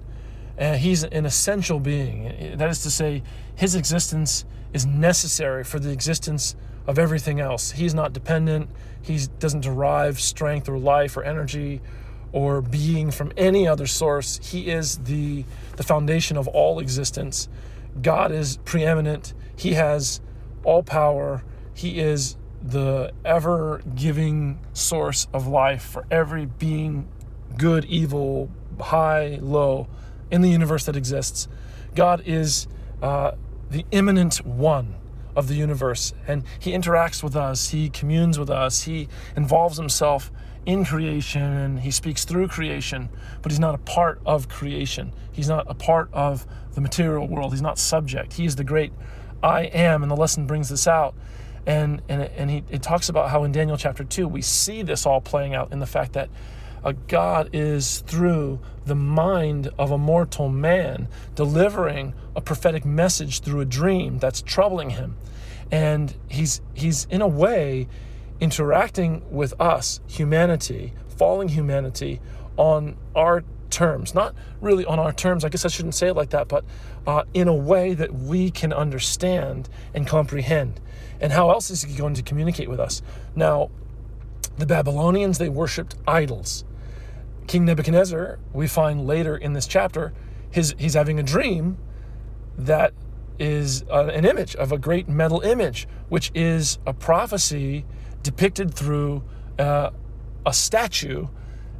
Uh, 0.58 0.74
he's 0.74 1.04
an 1.04 1.26
essential 1.26 1.80
being. 1.80 2.56
That 2.56 2.68
is 2.70 2.82
to 2.82 2.90
say, 2.90 3.22
his 3.54 3.74
existence 3.74 4.44
is 4.72 4.86
necessary 4.86 5.64
for 5.64 5.78
the 5.78 5.90
existence 5.90 6.54
of 6.86 6.98
everything 6.98 7.40
else. 7.40 7.72
He's 7.72 7.94
not 7.94 8.12
dependent, 8.12 8.68
he 9.02 9.18
doesn't 9.38 9.60
derive 9.60 10.20
strength 10.20 10.68
or 10.68 10.78
life 10.78 11.16
or 11.16 11.24
energy 11.24 11.80
or 12.32 12.60
being 12.60 13.10
from 13.10 13.32
any 13.36 13.66
other 13.66 13.86
source. 13.86 14.38
He 14.42 14.70
is 14.70 14.98
the, 14.98 15.44
the 15.76 15.82
foundation 15.82 16.36
of 16.36 16.46
all 16.48 16.78
existence. 16.78 17.48
God 18.00 18.32
is 18.32 18.58
preeminent. 18.58 19.34
He 19.56 19.74
has 19.74 20.20
all 20.64 20.82
power. 20.82 21.42
He 21.74 22.00
is 22.00 22.36
the 22.62 23.12
ever 23.24 23.80
giving 23.94 24.60
source 24.72 25.26
of 25.32 25.46
life 25.46 25.82
for 25.82 26.06
every 26.10 26.46
being, 26.46 27.08
good, 27.56 27.84
evil, 27.86 28.50
high, 28.78 29.38
low, 29.40 29.88
in 30.30 30.42
the 30.42 30.50
universe 30.50 30.84
that 30.84 30.96
exists. 30.96 31.48
God 31.94 32.22
is 32.24 32.66
uh, 33.02 33.32
the 33.70 33.84
immanent 33.90 34.44
one 34.44 34.96
of 35.34 35.48
the 35.48 35.54
universe, 35.54 36.12
and 36.26 36.44
He 36.58 36.72
interacts 36.72 37.22
with 37.22 37.36
us, 37.36 37.70
He 37.70 37.88
communes 37.88 38.38
with 38.38 38.50
us, 38.50 38.82
He 38.82 39.08
involves 39.36 39.78
Himself 39.78 40.30
in 40.66 40.84
creation, 40.84 41.42
and 41.42 41.80
He 41.80 41.90
speaks 41.90 42.24
through 42.24 42.48
creation, 42.48 43.08
but 43.42 43.52
He's 43.52 43.60
not 43.60 43.74
a 43.74 43.78
part 43.78 44.20
of 44.24 44.48
creation. 44.48 45.12
He's 45.32 45.48
not 45.48 45.66
a 45.68 45.74
part 45.74 46.08
of 46.12 46.46
the 46.74 46.80
material 46.80 47.26
world. 47.26 47.52
He's 47.52 47.62
not 47.62 47.78
subject. 47.78 48.34
He 48.34 48.44
is 48.44 48.56
the 48.56 48.64
great 48.64 48.92
I 49.42 49.62
am, 49.62 50.02
and 50.02 50.10
the 50.10 50.16
lesson 50.16 50.46
brings 50.46 50.68
this 50.68 50.86
out. 50.86 51.14
And, 51.66 52.02
and, 52.08 52.22
and 52.22 52.50
he, 52.50 52.64
it 52.70 52.82
talks 52.82 53.08
about 53.08 53.30
how 53.30 53.44
in 53.44 53.52
Daniel 53.52 53.76
chapter 53.76 54.04
2, 54.04 54.26
we 54.26 54.42
see 54.42 54.82
this 54.82 55.06
all 55.06 55.20
playing 55.20 55.54
out 55.54 55.72
in 55.72 55.78
the 55.78 55.86
fact 55.86 56.14
that 56.14 56.28
a 56.82 56.94
God 56.94 57.50
is 57.52 58.00
through 58.06 58.60
the 58.86 58.94
mind 58.94 59.68
of 59.78 59.90
a 59.90 59.98
mortal 59.98 60.48
man 60.48 61.08
delivering 61.34 62.14
a 62.34 62.40
prophetic 62.40 62.84
message 62.84 63.40
through 63.40 63.60
a 63.60 63.66
dream 63.66 64.18
that's 64.18 64.40
troubling 64.40 64.90
him. 64.90 65.16
And 65.70 66.14
he's, 66.28 66.62
he's 66.74 67.06
in 67.10 67.20
a 67.20 67.28
way 67.28 67.86
interacting 68.40 69.22
with 69.30 69.58
us, 69.60 70.00
humanity, 70.06 70.92
falling 71.16 71.48
humanity, 71.48 72.20
on 72.56 72.96
our 73.14 73.44
terms. 73.70 74.14
Not 74.14 74.34
really 74.60 74.84
on 74.84 74.98
our 74.98 75.12
terms, 75.12 75.44
I 75.44 75.48
guess 75.48 75.64
I 75.64 75.68
shouldn't 75.68 75.94
say 75.94 76.08
it 76.08 76.14
like 76.14 76.30
that, 76.30 76.48
but 76.48 76.64
uh, 77.06 77.24
in 77.32 77.48
a 77.48 77.54
way 77.54 77.94
that 77.94 78.12
we 78.12 78.50
can 78.50 78.72
understand 78.72 79.68
and 79.94 80.06
comprehend. 80.06 80.80
And 81.20 81.32
how 81.32 81.50
else 81.50 81.70
is 81.70 81.82
he 81.82 81.96
going 81.96 82.14
to 82.14 82.22
communicate 82.22 82.68
with 82.68 82.80
us? 82.80 83.02
Now, 83.34 83.70
the 84.58 84.66
Babylonians, 84.66 85.38
they 85.38 85.48
worshiped 85.48 85.94
idols. 86.06 86.64
King 87.46 87.64
Nebuchadnezzar, 87.64 88.38
we 88.52 88.66
find 88.66 89.06
later 89.06 89.36
in 89.36 89.52
this 89.52 89.66
chapter, 89.66 90.12
his, 90.50 90.74
he's 90.78 90.94
having 90.94 91.18
a 91.18 91.22
dream 91.22 91.78
that 92.58 92.92
is 93.38 93.84
uh, 93.90 94.06
an 94.12 94.24
image 94.24 94.54
of 94.56 94.70
a 94.70 94.78
great 94.78 95.08
metal 95.08 95.40
image, 95.40 95.88
which 96.08 96.30
is 96.34 96.78
a 96.86 96.92
prophecy 96.92 97.84
depicted 98.22 98.74
through 98.74 99.22
uh, 99.58 99.90
a 100.46 100.52
statue, 100.52 101.26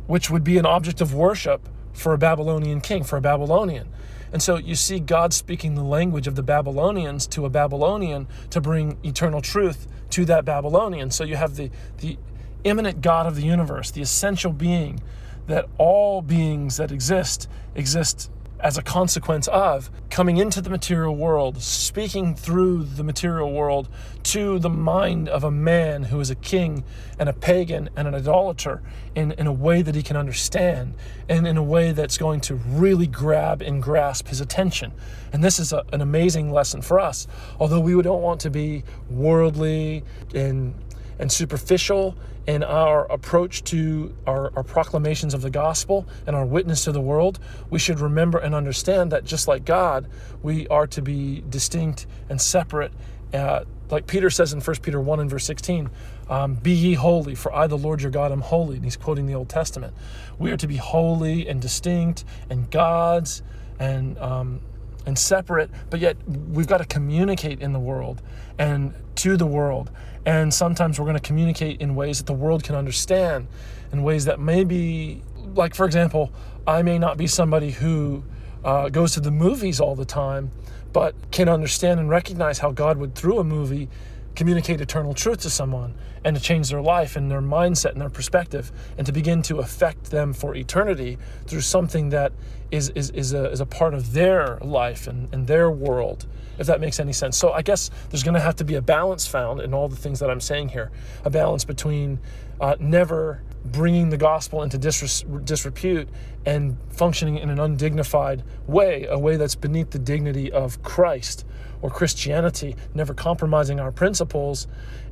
which 0.06 0.30
would 0.30 0.44
be 0.44 0.58
an 0.58 0.66
object 0.66 1.00
of 1.00 1.14
worship 1.14 1.68
for 1.92 2.12
a 2.12 2.18
Babylonian 2.18 2.80
king, 2.80 3.04
for 3.04 3.16
a 3.16 3.20
Babylonian. 3.20 3.88
And 4.32 4.42
so 4.42 4.56
you 4.56 4.74
see 4.74 5.00
God 5.00 5.32
speaking 5.32 5.74
the 5.74 5.82
language 5.82 6.26
of 6.26 6.36
the 6.36 6.42
Babylonians 6.42 7.26
to 7.28 7.46
a 7.46 7.50
Babylonian 7.50 8.28
to 8.50 8.60
bring 8.60 8.98
eternal 9.02 9.40
truth 9.40 9.88
to 10.10 10.24
that 10.26 10.44
Babylonian. 10.44 11.10
So 11.10 11.24
you 11.24 11.36
have 11.36 11.56
the, 11.56 11.70
the 11.98 12.16
immanent 12.64 13.00
God 13.00 13.26
of 13.26 13.34
the 13.34 13.42
universe, 13.42 13.90
the 13.90 14.02
essential 14.02 14.52
being 14.52 15.00
that 15.46 15.66
all 15.78 16.22
beings 16.22 16.76
that 16.76 16.92
exist 16.92 17.48
exist 17.74 18.30
as 18.62 18.78
a 18.78 18.82
consequence 18.82 19.48
of 19.48 19.90
coming 20.10 20.36
into 20.36 20.60
the 20.60 20.70
material 20.70 21.16
world, 21.16 21.62
speaking 21.62 22.34
through 22.34 22.84
the 22.84 23.02
material 23.02 23.52
world 23.52 23.88
to 24.22 24.58
the 24.58 24.68
mind 24.68 25.28
of 25.28 25.44
a 25.44 25.50
man 25.50 26.04
who 26.04 26.20
is 26.20 26.30
a 26.30 26.34
king 26.34 26.84
and 27.18 27.28
a 27.28 27.32
pagan 27.32 27.88
and 27.96 28.06
an 28.06 28.14
idolater 28.14 28.82
in, 29.14 29.32
in 29.32 29.46
a 29.46 29.52
way 29.52 29.82
that 29.82 29.94
he 29.94 30.02
can 30.02 30.16
understand 30.16 30.94
and 31.28 31.46
in 31.46 31.56
a 31.56 31.62
way 31.62 31.92
that's 31.92 32.18
going 32.18 32.40
to 32.40 32.54
really 32.54 33.06
grab 33.06 33.62
and 33.62 33.82
grasp 33.82 34.28
his 34.28 34.40
attention. 34.40 34.92
And 35.32 35.42
this 35.42 35.58
is 35.58 35.72
a, 35.72 35.84
an 35.92 36.00
amazing 36.00 36.52
lesson 36.52 36.82
for 36.82 37.00
us. 37.00 37.26
Although 37.58 37.80
we 37.80 38.00
don't 38.02 38.22
want 38.22 38.40
to 38.42 38.50
be 38.50 38.84
worldly 39.08 40.04
and 40.34 40.74
and 41.20 41.30
superficial 41.30 42.16
in 42.46 42.64
our 42.64 43.04
approach 43.12 43.62
to 43.62 44.12
our, 44.26 44.50
our, 44.56 44.64
proclamations 44.64 45.34
of 45.34 45.42
the 45.42 45.50
gospel 45.50 46.08
and 46.26 46.34
our 46.34 46.46
witness 46.46 46.84
to 46.84 46.92
the 46.92 47.00
world, 47.00 47.38
we 47.68 47.78
should 47.78 48.00
remember 48.00 48.38
and 48.38 48.54
understand 48.54 49.12
that 49.12 49.24
just 49.24 49.46
like 49.46 49.64
God, 49.64 50.08
we 50.42 50.66
are 50.68 50.86
to 50.88 51.02
be 51.02 51.44
distinct 51.48 52.06
and 52.30 52.40
separate. 52.40 52.92
Uh, 53.32 53.64
like 53.90 54.06
Peter 54.06 54.30
says 54.30 54.54
in 54.54 54.60
1 54.60 54.76
Peter 54.76 55.00
1 55.00 55.20
and 55.20 55.30
verse 55.30 55.44
16, 55.44 55.90
um, 56.30 56.54
Be 56.54 56.72
ye 56.72 56.94
holy, 56.94 57.34
for 57.34 57.54
I, 57.54 57.66
the 57.66 57.78
Lord 57.78 58.00
your 58.00 58.10
God, 58.10 58.32
am 58.32 58.40
holy. 58.40 58.76
And 58.76 58.84
he's 58.84 58.96
quoting 58.96 59.26
the 59.26 59.34
Old 59.34 59.50
Testament. 59.50 59.92
We 60.38 60.50
are 60.52 60.56
to 60.56 60.66
be 60.66 60.76
holy 60.76 61.46
and 61.46 61.60
distinct 61.60 62.24
and 62.48 62.70
God's 62.70 63.42
and 63.78 64.18
um, 64.18 64.60
and 65.10 65.18
separate, 65.18 65.68
but 65.90 65.98
yet 65.98 66.16
we've 66.26 66.68
got 66.68 66.78
to 66.78 66.84
communicate 66.84 67.60
in 67.60 67.72
the 67.72 67.80
world 67.80 68.22
and 68.58 68.94
to 69.16 69.36
the 69.36 69.44
world. 69.44 69.90
And 70.24 70.54
sometimes 70.54 71.00
we're 71.00 71.06
going 71.06 71.18
to 71.18 71.28
communicate 71.32 71.80
in 71.80 71.96
ways 71.96 72.18
that 72.18 72.26
the 72.26 72.38
world 72.44 72.62
can 72.62 72.76
understand, 72.76 73.48
in 73.92 74.04
ways 74.04 74.26
that 74.26 74.38
maybe, 74.38 75.22
like, 75.54 75.74
for 75.74 75.84
example, 75.84 76.30
I 76.64 76.82
may 76.82 76.96
not 76.96 77.16
be 77.16 77.26
somebody 77.26 77.72
who 77.72 78.22
uh, 78.64 78.88
goes 78.88 79.14
to 79.14 79.20
the 79.20 79.32
movies 79.32 79.80
all 79.80 79.96
the 79.96 80.04
time, 80.04 80.52
but 80.92 81.14
can 81.32 81.48
understand 81.48 81.98
and 81.98 82.08
recognize 82.08 82.60
how 82.60 82.70
God 82.70 82.96
would, 82.98 83.16
through 83.16 83.40
a 83.40 83.44
movie, 83.44 83.88
communicate 84.40 84.80
eternal 84.80 85.12
truth 85.12 85.40
to 85.40 85.50
someone 85.50 85.94
and 86.24 86.34
to 86.34 86.40
change 86.40 86.70
their 86.70 86.80
life 86.80 87.14
and 87.14 87.30
their 87.30 87.42
mindset 87.42 87.92
and 87.92 88.00
their 88.00 88.08
perspective 88.08 88.72
and 88.96 89.06
to 89.06 89.12
begin 89.12 89.42
to 89.42 89.58
affect 89.58 90.10
them 90.10 90.32
for 90.32 90.54
eternity 90.54 91.18
through 91.46 91.60
something 91.60 92.08
that 92.08 92.32
is, 92.70 92.88
is, 92.94 93.10
is, 93.10 93.34
a, 93.34 93.50
is 93.50 93.60
a 93.60 93.66
part 93.66 93.92
of 93.92 94.14
their 94.14 94.56
life 94.62 95.06
and, 95.06 95.28
and 95.34 95.46
their 95.46 95.70
world, 95.70 96.26
if 96.58 96.66
that 96.66 96.80
makes 96.80 96.98
any 96.98 97.12
sense. 97.12 97.36
So 97.36 97.52
I 97.52 97.60
guess 97.60 97.90
there's 98.08 98.22
going 98.22 98.32
to 98.32 98.40
have 98.40 98.56
to 98.56 98.64
be 98.64 98.76
a 98.76 98.80
balance 98.80 99.26
found 99.26 99.60
in 99.60 99.74
all 99.74 99.88
the 99.88 99.96
things 99.96 100.20
that 100.20 100.30
I'm 100.30 100.40
saying 100.40 100.70
here 100.70 100.90
a 101.22 101.28
balance 101.28 101.66
between 101.66 102.18
uh, 102.62 102.76
never 102.80 103.42
bringing 103.62 104.08
the 104.08 104.16
gospel 104.16 104.62
into 104.62 104.78
disrepute 104.78 106.08
and 106.46 106.78
functioning 106.88 107.36
in 107.36 107.50
an 107.50 107.60
undignified 107.60 108.42
way, 108.66 109.04
a 109.04 109.18
way 109.18 109.36
that's 109.36 109.54
beneath 109.54 109.90
the 109.90 109.98
dignity 109.98 110.50
of 110.50 110.82
Christ 110.82 111.44
or 111.82 111.90
Christianity, 111.90 112.76
never 112.94 113.14
compromising 113.14 113.80
our 113.80 113.92
principles 113.92 114.66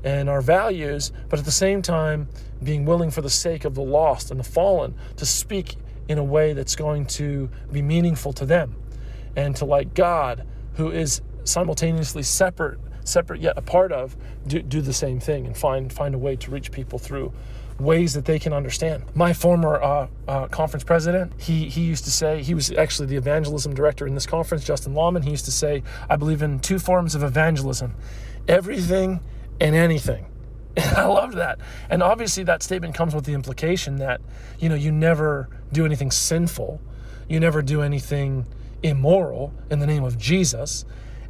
and 0.04 0.28
our 0.28 0.40
values, 0.40 1.12
but 1.28 1.38
at 1.38 1.44
the 1.44 1.50
same 1.50 1.82
time 1.82 2.28
being 2.62 2.84
willing 2.84 3.10
for 3.10 3.22
the 3.22 3.30
sake 3.30 3.64
of 3.64 3.74
the 3.74 3.82
lost 3.82 4.30
and 4.30 4.38
the 4.38 4.44
fallen 4.44 4.94
to 5.16 5.26
speak 5.26 5.76
in 6.08 6.18
a 6.18 6.24
way 6.24 6.52
that's 6.52 6.76
going 6.76 7.06
to 7.06 7.48
be 7.72 7.82
meaningful 7.82 8.32
to 8.32 8.46
them 8.46 8.74
and 9.36 9.54
to 9.56 9.64
like 9.64 9.94
God, 9.94 10.46
who 10.74 10.90
is 10.90 11.20
simultaneously 11.44 12.22
separate, 12.22 12.78
separate 13.04 13.40
yet 13.40 13.54
a 13.56 13.62
part 13.62 13.92
of, 13.92 14.16
do, 14.46 14.60
do 14.62 14.80
the 14.80 14.92
same 14.92 15.20
thing 15.20 15.46
and 15.46 15.56
find 15.56 15.92
find 15.92 16.14
a 16.14 16.18
way 16.18 16.36
to 16.36 16.50
reach 16.50 16.72
people 16.72 16.98
through 16.98 17.32
ways 17.78 18.14
that 18.14 18.24
they 18.24 18.38
can 18.38 18.52
understand. 18.52 19.04
My 19.14 19.32
former 19.32 19.80
uh, 19.80 20.08
uh, 20.26 20.48
conference 20.48 20.84
president, 20.84 21.32
he, 21.40 21.68
he 21.68 21.82
used 21.82 22.04
to 22.04 22.10
say, 22.10 22.42
he 22.42 22.54
was 22.54 22.72
actually 22.72 23.06
the 23.06 23.16
evangelism 23.16 23.74
director 23.74 24.06
in 24.06 24.14
this 24.14 24.26
conference, 24.26 24.64
Justin 24.64 24.94
Lawman. 24.94 25.22
He 25.22 25.30
used 25.30 25.44
to 25.44 25.52
say, 25.52 25.82
I 26.08 26.16
believe 26.16 26.42
in 26.42 26.58
two 26.58 26.78
forms 26.78 27.14
of 27.14 27.22
evangelism 27.22 27.94
everything 28.46 29.20
and 29.60 29.74
anything. 29.74 30.26
And 30.76 30.96
I 30.96 31.06
loved 31.06 31.34
that. 31.34 31.58
And 31.90 32.04
obviously, 32.04 32.44
that 32.44 32.62
statement 32.62 32.94
comes 32.94 33.12
with 33.12 33.24
the 33.24 33.34
implication 33.34 33.96
that, 33.96 34.20
you 34.60 34.68
know, 34.68 34.76
you 34.76 34.92
never 34.92 35.48
do 35.72 35.84
anything 35.84 36.12
sinful, 36.12 36.80
you 37.28 37.40
never 37.40 37.62
do 37.62 37.82
anything 37.82 38.46
immoral 38.82 39.52
in 39.70 39.80
the 39.80 39.88
name 39.88 40.04
of 40.04 40.16
Jesus 40.16 40.84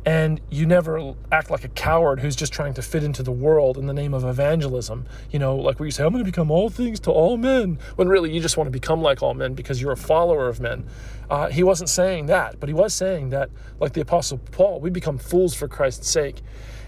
and 0.05 0.40
you 0.50 0.64
never 0.64 1.14
act 1.33 1.50
like 1.50 1.64
a 1.64 1.69
coward 1.69 2.21
who's 2.21 2.37
just 2.37 2.52
trying 2.52 2.75
to 2.75 2.83
fit 2.83 3.02
into 3.02 3.23
the 3.23 3.33
world 3.33 3.76
in 3.76 3.87
the 3.87 3.93
name 3.93 4.14
of 4.14 4.25
evangelism. 4.25 5.05
You 5.31 5.38
know, 5.38 5.57
like 5.57 5.78
you 5.81 5.90
say, 5.90 6.05
I'm 6.05 6.12
going 6.12 6.25
to 6.25 6.31
become 6.31 6.50
all 6.50 6.71
things 6.71 7.00
to 7.00 7.11
all 7.11 7.37
men, 7.37 7.78
when 7.97 8.09
really 8.09 8.33
you 8.33 8.40
just 8.40 8.57
want 8.57 8.69
to 8.69 8.71
become 8.71 9.02
like 9.02 9.23
all 9.23 9.35
men 9.35 9.55
because 9.55 9.83
you're 9.83 9.93
a 9.93 9.97
follower 9.97 10.49
of 10.49 10.61
men. 10.61 10.87
Uh, 11.28 11.49
he 11.49 11.62
wasn't 11.62 11.90
saying 11.90 12.26
that, 12.26 12.59
but 12.59 12.69
he 12.69 12.75
was 12.75 12.95
saying 12.95 13.31
that, 13.31 13.50
like 13.81 13.93
the 13.93 14.00
Apostle 14.00 14.38
Paul, 14.52 14.81
we 14.81 14.88
become 14.88 15.19
fools 15.19 15.55
for 15.55 15.69
Christ's 15.69 16.09
sake, 16.09 16.40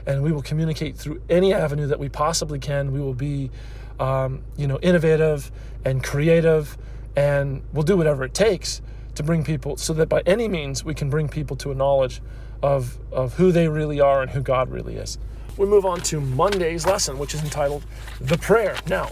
and 0.06 0.22
we 0.22 0.32
will 0.32 0.42
communicate 0.42 0.96
through 0.96 1.20
any 1.28 1.52
avenue 1.52 1.86
that 1.88 1.98
we 1.98 2.08
possibly 2.08 2.58
can. 2.58 2.92
We 2.92 3.00
will 3.00 3.14
be, 3.14 3.50
um, 3.98 4.42
you 4.56 4.66
know, 4.66 4.78
innovative 4.80 5.50
and 5.84 6.02
creative, 6.02 6.78
and 7.16 7.62
we'll 7.72 7.82
do 7.82 7.96
whatever 7.96 8.24
it 8.24 8.32
takes 8.32 8.80
to 9.16 9.22
bring 9.22 9.44
people 9.44 9.76
so 9.76 9.92
that 9.92 10.08
by 10.08 10.22
any 10.24 10.48
means 10.48 10.84
we 10.84 10.94
can 10.94 11.10
bring 11.10 11.28
people 11.28 11.56
to 11.56 11.70
a 11.70 11.74
knowledge 11.74 12.22
of, 12.62 12.98
of 13.12 13.34
who 13.34 13.52
they 13.52 13.68
really 13.68 14.00
are 14.00 14.22
and 14.22 14.30
who 14.30 14.40
God 14.40 14.70
really 14.70 14.96
is. 14.96 15.18
We 15.56 15.66
move 15.66 15.84
on 15.84 16.00
to 16.02 16.20
Monday's 16.20 16.86
lesson, 16.86 17.18
which 17.18 17.34
is 17.34 17.42
entitled 17.42 17.84
The 18.20 18.38
Prayer. 18.38 18.76
Now, 18.86 19.10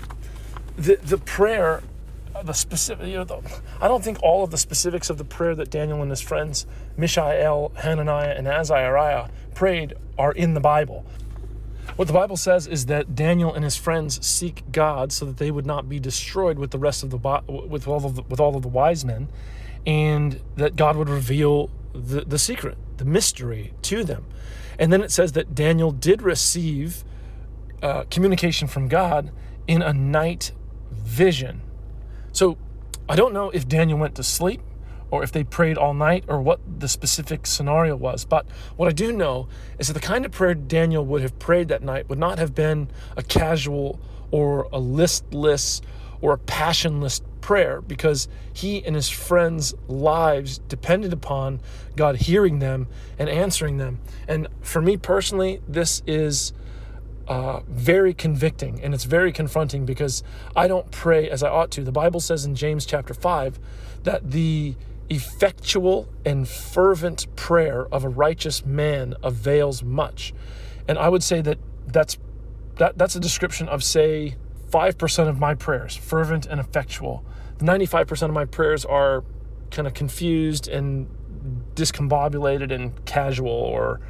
the, 0.76 0.96
the 0.96 1.18
prayer, 1.18 1.82
uh, 2.34 2.42
the 2.42 2.54
specific, 2.54 3.08
you 3.08 3.14
know, 3.14 3.24
the, 3.24 3.40
I 3.80 3.88
don't 3.88 4.02
think 4.02 4.22
all 4.22 4.44
of 4.44 4.50
the 4.50 4.58
specifics 4.58 5.10
of 5.10 5.18
the 5.18 5.24
prayer 5.24 5.54
that 5.56 5.70
Daniel 5.70 6.00
and 6.02 6.10
his 6.10 6.20
friends, 6.20 6.66
Mishael, 6.96 7.72
Hananiah, 7.76 8.34
and 8.36 8.46
Azariah, 8.46 9.28
prayed 9.54 9.94
are 10.16 10.32
in 10.32 10.54
the 10.54 10.60
Bible. 10.60 11.04
What 11.96 12.06
the 12.06 12.14
Bible 12.14 12.36
says 12.36 12.68
is 12.68 12.86
that 12.86 13.16
Daniel 13.16 13.52
and 13.52 13.64
his 13.64 13.76
friends 13.76 14.24
seek 14.24 14.62
God 14.70 15.10
so 15.10 15.24
that 15.24 15.38
they 15.38 15.50
would 15.50 15.66
not 15.66 15.88
be 15.88 15.98
destroyed 15.98 16.56
with 16.56 16.70
the 16.70 16.78
rest 16.78 17.02
of 17.02 17.10
the 17.10 17.18
with 17.48 17.88
all 17.88 18.06
of 18.06 18.14
the, 18.14 18.22
with 18.22 18.38
all 18.38 18.54
of 18.54 18.62
the 18.62 18.68
wise 18.68 19.04
men, 19.04 19.28
and 19.84 20.40
that 20.54 20.76
God 20.76 20.96
would 20.96 21.08
reveal 21.08 21.70
the, 21.92 22.20
the 22.20 22.38
secret, 22.38 22.78
the 22.98 23.04
mystery 23.04 23.74
to 23.82 24.04
them. 24.04 24.26
And 24.78 24.92
then 24.92 25.02
it 25.02 25.10
says 25.10 25.32
that 25.32 25.54
Daniel 25.54 25.90
did 25.90 26.22
receive 26.22 27.04
uh, 27.82 28.04
communication 28.10 28.68
from 28.68 28.88
God 28.88 29.32
in 29.66 29.82
a 29.82 29.92
night 29.92 30.52
vision. 30.90 31.62
So 32.32 32.58
I 33.08 33.16
don't 33.16 33.32
know 33.32 33.50
if 33.50 33.66
Daniel 33.66 33.98
went 33.98 34.14
to 34.16 34.22
sleep 34.22 34.60
or 35.10 35.22
if 35.22 35.32
they 35.32 35.42
prayed 35.42 35.78
all 35.78 35.94
night 35.94 36.24
or 36.28 36.40
what 36.42 36.60
the 36.80 36.88
specific 36.88 37.46
scenario 37.46 37.96
was. 37.96 38.24
But 38.24 38.46
what 38.76 38.88
I 38.88 38.92
do 38.92 39.12
know 39.12 39.48
is 39.78 39.86
that 39.88 39.94
the 39.94 40.00
kind 40.00 40.26
of 40.26 40.32
prayer 40.32 40.54
Daniel 40.54 41.04
would 41.06 41.22
have 41.22 41.38
prayed 41.38 41.68
that 41.68 41.82
night 41.82 42.08
would 42.08 42.18
not 42.18 42.38
have 42.38 42.54
been 42.54 42.90
a 43.16 43.22
casual 43.22 43.98
or 44.30 44.68
a 44.72 44.78
listless 44.78 45.80
or 46.20 46.34
a 46.34 46.38
passionless 46.38 47.20
prayer 47.40 47.80
because 47.80 48.28
he 48.52 48.84
and 48.84 48.94
his 48.94 49.08
friends' 49.08 49.74
lives 49.86 50.58
depended 50.58 51.12
upon 51.12 51.60
God 51.96 52.16
hearing 52.16 52.58
them 52.58 52.88
and 53.18 53.28
answering 53.28 53.78
them. 53.78 54.00
And 54.26 54.48
for 54.60 54.82
me 54.82 54.96
personally, 54.96 55.60
this 55.68 56.02
is 56.06 56.52
uh, 57.28 57.60
very 57.68 58.14
convicting 58.14 58.82
and 58.82 58.94
it's 58.94 59.04
very 59.04 59.32
confronting 59.32 59.84
because 59.84 60.22
I 60.56 60.66
don't 60.66 60.90
pray 60.90 61.28
as 61.28 61.42
I 61.42 61.50
ought 61.50 61.70
to. 61.72 61.84
The 61.84 61.92
Bible 61.92 62.20
says 62.20 62.44
in 62.44 62.54
James 62.54 62.86
chapter 62.86 63.14
5 63.14 63.58
that 64.04 64.30
the 64.30 64.74
effectual 65.10 66.08
and 66.24 66.48
fervent 66.48 67.34
prayer 67.36 67.86
of 67.92 68.04
a 68.04 68.08
righteous 68.08 68.64
man 68.64 69.14
avails 69.22 69.82
much. 69.82 70.34
And 70.86 70.98
I 70.98 71.08
would 71.08 71.22
say 71.22 71.40
that 71.42 71.58
that's 71.86 72.18
that 72.76 72.96
that's 72.96 73.16
a 73.16 73.20
description 73.20 73.68
of 73.68 73.82
say 73.82 74.36
5% 74.70 75.28
of 75.28 75.38
my 75.38 75.54
prayers, 75.54 75.96
fervent 75.96 76.46
and 76.46 76.60
effectual. 76.60 77.24
95% 77.58 78.22
of 78.22 78.32
my 78.32 78.44
prayers 78.44 78.84
are 78.84 79.24
kind 79.70 79.86
of 79.86 79.94
confused 79.94 80.68
and 80.68 81.08
discombobulated 81.74 82.72
and 82.72 83.04
casual 83.04 83.50
or 83.50 84.00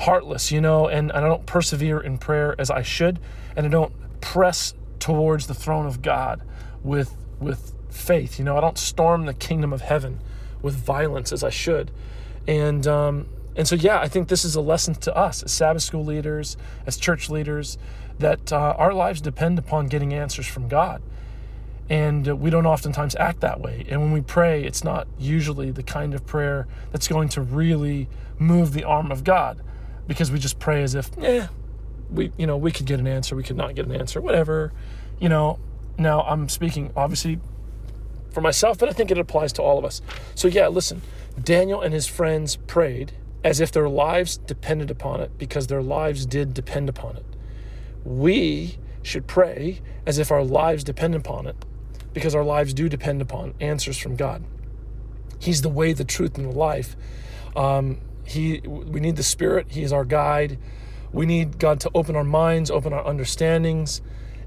heartless, 0.00 0.50
you 0.50 0.60
know, 0.60 0.88
and, 0.88 1.10
and 1.10 1.24
I 1.24 1.28
don't 1.28 1.46
persevere 1.46 2.00
in 2.00 2.18
prayer 2.18 2.54
as 2.58 2.70
I 2.70 2.82
should, 2.82 3.20
and 3.56 3.66
I 3.66 3.68
don't 3.68 3.92
press 4.20 4.74
towards 4.98 5.46
the 5.46 5.54
throne 5.54 5.86
of 5.86 6.02
God 6.02 6.42
with 6.82 7.16
with 7.40 7.74
faith. 7.90 8.38
You 8.38 8.44
know, 8.44 8.56
I 8.56 8.60
don't 8.60 8.78
storm 8.78 9.26
the 9.26 9.34
kingdom 9.34 9.72
of 9.72 9.82
heaven 9.82 10.20
with 10.62 10.74
violence 10.74 11.32
as 11.32 11.44
I 11.44 11.50
should. 11.50 11.90
And 12.46 12.86
um, 12.86 13.28
and 13.56 13.68
so 13.68 13.76
yeah, 13.76 14.00
I 14.00 14.08
think 14.08 14.28
this 14.28 14.44
is 14.44 14.56
a 14.56 14.60
lesson 14.60 14.94
to 14.96 15.14
us 15.14 15.42
as 15.42 15.52
Sabbath 15.52 15.82
school 15.82 16.04
leaders, 16.04 16.56
as 16.86 16.96
church 16.96 17.30
leaders, 17.30 17.78
that 18.18 18.52
uh, 18.52 18.74
our 18.78 18.92
lives 18.92 19.20
depend 19.20 19.58
upon 19.58 19.86
getting 19.86 20.14
answers 20.14 20.46
from 20.46 20.68
God. 20.68 21.02
And 21.88 22.28
uh, 22.28 22.36
we 22.36 22.50
don't 22.50 22.66
oftentimes 22.66 23.14
act 23.16 23.40
that 23.40 23.60
way. 23.60 23.84
And 23.88 24.00
when 24.00 24.12
we 24.12 24.22
pray, 24.22 24.64
it's 24.64 24.84
not 24.84 25.06
usually 25.18 25.70
the 25.70 25.82
kind 25.82 26.14
of 26.14 26.26
prayer 26.26 26.66
that's 26.92 27.08
going 27.08 27.28
to 27.30 27.42
really 27.42 28.08
move 28.38 28.72
the 28.72 28.84
arm 28.84 29.10
of 29.10 29.24
God 29.24 29.62
because 30.06 30.30
we 30.30 30.38
just 30.38 30.58
pray 30.58 30.82
as 30.82 30.94
if, 30.94 31.10
yeah, 31.18 31.48
we, 32.10 32.32
you 32.36 32.46
know, 32.46 32.56
we 32.56 32.70
could 32.72 32.86
get 32.86 33.00
an 33.00 33.06
answer, 33.06 33.36
we 33.36 33.42
could 33.42 33.56
not 33.56 33.74
get 33.74 33.86
an 33.86 33.92
answer, 33.92 34.20
whatever. 34.20 34.72
You 35.18 35.28
know, 35.28 35.58
now 35.98 36.22
I'm 36.22 36.48
speaking 36.48 36.92
obviously 36.96 37.38
for 38.30 38.40
myself, 38.40 38.78
but 38.78 38.88
I 38.88 38.92
think 38.92 39.10
it 39.10 39.18
applies 39.18 39.52
to 39.54 39.62
all 39.62 39.78
of 39.78 39.84
us. 39.84 40.02
So, 40.34 40.48
yeah, 40.48 40.68
listen, 40.68 41.02
Daniel 41.42 41.80
and 41.80 41.94
his 41.94 42.06
friends 42.06 42.56
prayed 42.56 43.12
as 43.42 43.60
if 43.60 43.70
their 43.70 43.88
lives 43.88 44.38
depended 44.38 44.90
upon 44.90 45.20
it 45.20 45.36
because 45.38 45.66
their 45.66 45.82
lives 45.82 46.24
did 46.26 46.54
depend 46.54 46.88
upon 46.88 47.16
it. 47.16 47.24
We 48.04 48.78
should 49.02 49.26
pray 49.26 49.80
as 50.06 50.18
if 50.18 50.30
our 50.30 50.42
lives 50.42 50.84
depend 50.84 51.14
upon 51.14 51.46
it 51.46 51.56
because 52.12 52.34
our 52.34 52.44
lives 52.44 52.72
do 52.72 52.88
depend 52.88 53.20
upon 53.20 53.54
answers 53.60 53.98
from 53.98 54.16
God. 54.16 54.44
He's 55.38 55.62
the 55.62 55.68
way, 55.68 55.92
the 55.92 56.04
truth, 56.04 56.38
and 56.38 56.46
the 56.46 56.56
life. 56.56 56.96
Um, 57.56 58.00
he, 58.24 58.60
we 58.60 59.00
need 59.00 59.16
the 59.16 59.22
Spirit. 59.22 59.66
He 59.70 59.82
is 59.82 59.92
our 59.92 60.04
guide. 60.04 60.58
We 61.12 61.26
need 61.26 61.58
God 61.58 61.80
to 61.80 61.90
open 61.94 62.16
our 62.16 62.24
minds, 62.24 62.70
open 62.70 62.92
our 62.92 63.06
understandings, 63.06 64.00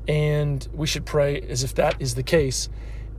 and 0.07 0.67
we 0.73 0.87
should 0.87 1.05
pray 1.05 1.39
as 1.41 1.63
if 1.63 1.75
that 1.75 1.95
is 1.99 2.15
the 2.15 2.23
case. 2.23 2.69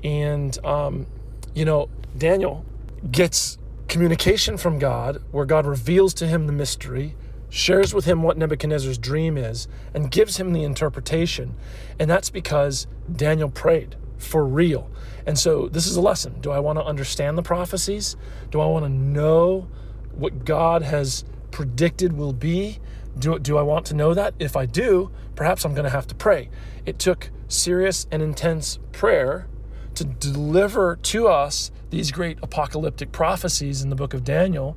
And 0.03 0.63
um, 0.65 1.07
you 1.55 1.65
know, 1.65 1.89
Daniel 2.17 2.65
gets 3.11 3.59
communication 3.89 4.57
from 4.57 4.79
God 4.79 5.23
where 5.31 5.47
God 5.47 5.67
reveals 5.67 6.13
to 6.15 6.27
him 6.27 6.47
the 6.47 6.53
mystery, 6.53 7.17
shares 7.51 7.95
with 7.95 8.05
him 8.05 8.23
what 8.23 8.37
Nebuchadnezzar's 8.37 8.99
dream 8.99 9.37
is, 9.37 9.69
and 9.95 10.11
gives 10.11 10.39
him 10.39 10.53
the 10.53 10.65
interpretation. 10.65 11.55
And 11.99 12.11
that's 12.11 12.31
because 12.31 12.87
Daniel 13.15 13.49
prayed 13.49 13.97
for 14.19 14.45
real. 14.45 14.91
And 15.27 15.39
so 15.39 15.69
this 15.69 15.87
is 15.87 15.97
a 15.97 16.01
lesson. 16.01 16.41
Do 16.41 16.51
I 16.51 16.59
want 16.59 16.79
to 16.79 16.85
understand 16.85 17.39
the 17.39 17.43
prophecies? 17.43 18.17
Do 18.51 18.61
I 18.61 18.67
want 18.67 18.85
to 18.85 18.91
know 18.91 19.69
what 20.13 20.45
God 20.45 20.83
has 20.83 21.25
predicted 21.51 22.15
will 22.15 22.33
be? 22.33 22.79
Do, 23.19 23.39
do 23.39 23.57
I 23.57 23.63
want 23.63 23.87
to 23.87 23.95
know 23.95 24.15
that? 24.15 24.35
If 24.39 24.57
I 24.57 24.67
do, 24.67 25.11
perhaps 25.35 25.65
I'm 25.65 25.75
going 25.75 25.85
to 25.85 25.91
have 25.91 26.07
to 26.09 26.15
pray. 26.15 26.51
It 26.87 26.99
took 26.99 27.31
serious 27.49 28.07
and 28.11 28.23
intense 28.23 28.79
prayer 28.93 29.47
to 29.95 30.05
deliver 30.05 30.97
to 30.97 31.29
us 31.29 31.71
these 31.91 32.11
great 32.11 32.39
apocalyptic 32.43 33.13
prophecies 33.13 33.83
in 33.83 33.91
the 33.91 33.97
book 33.97 34.15
of 34.15 34.23
Daniel 34.25 34.77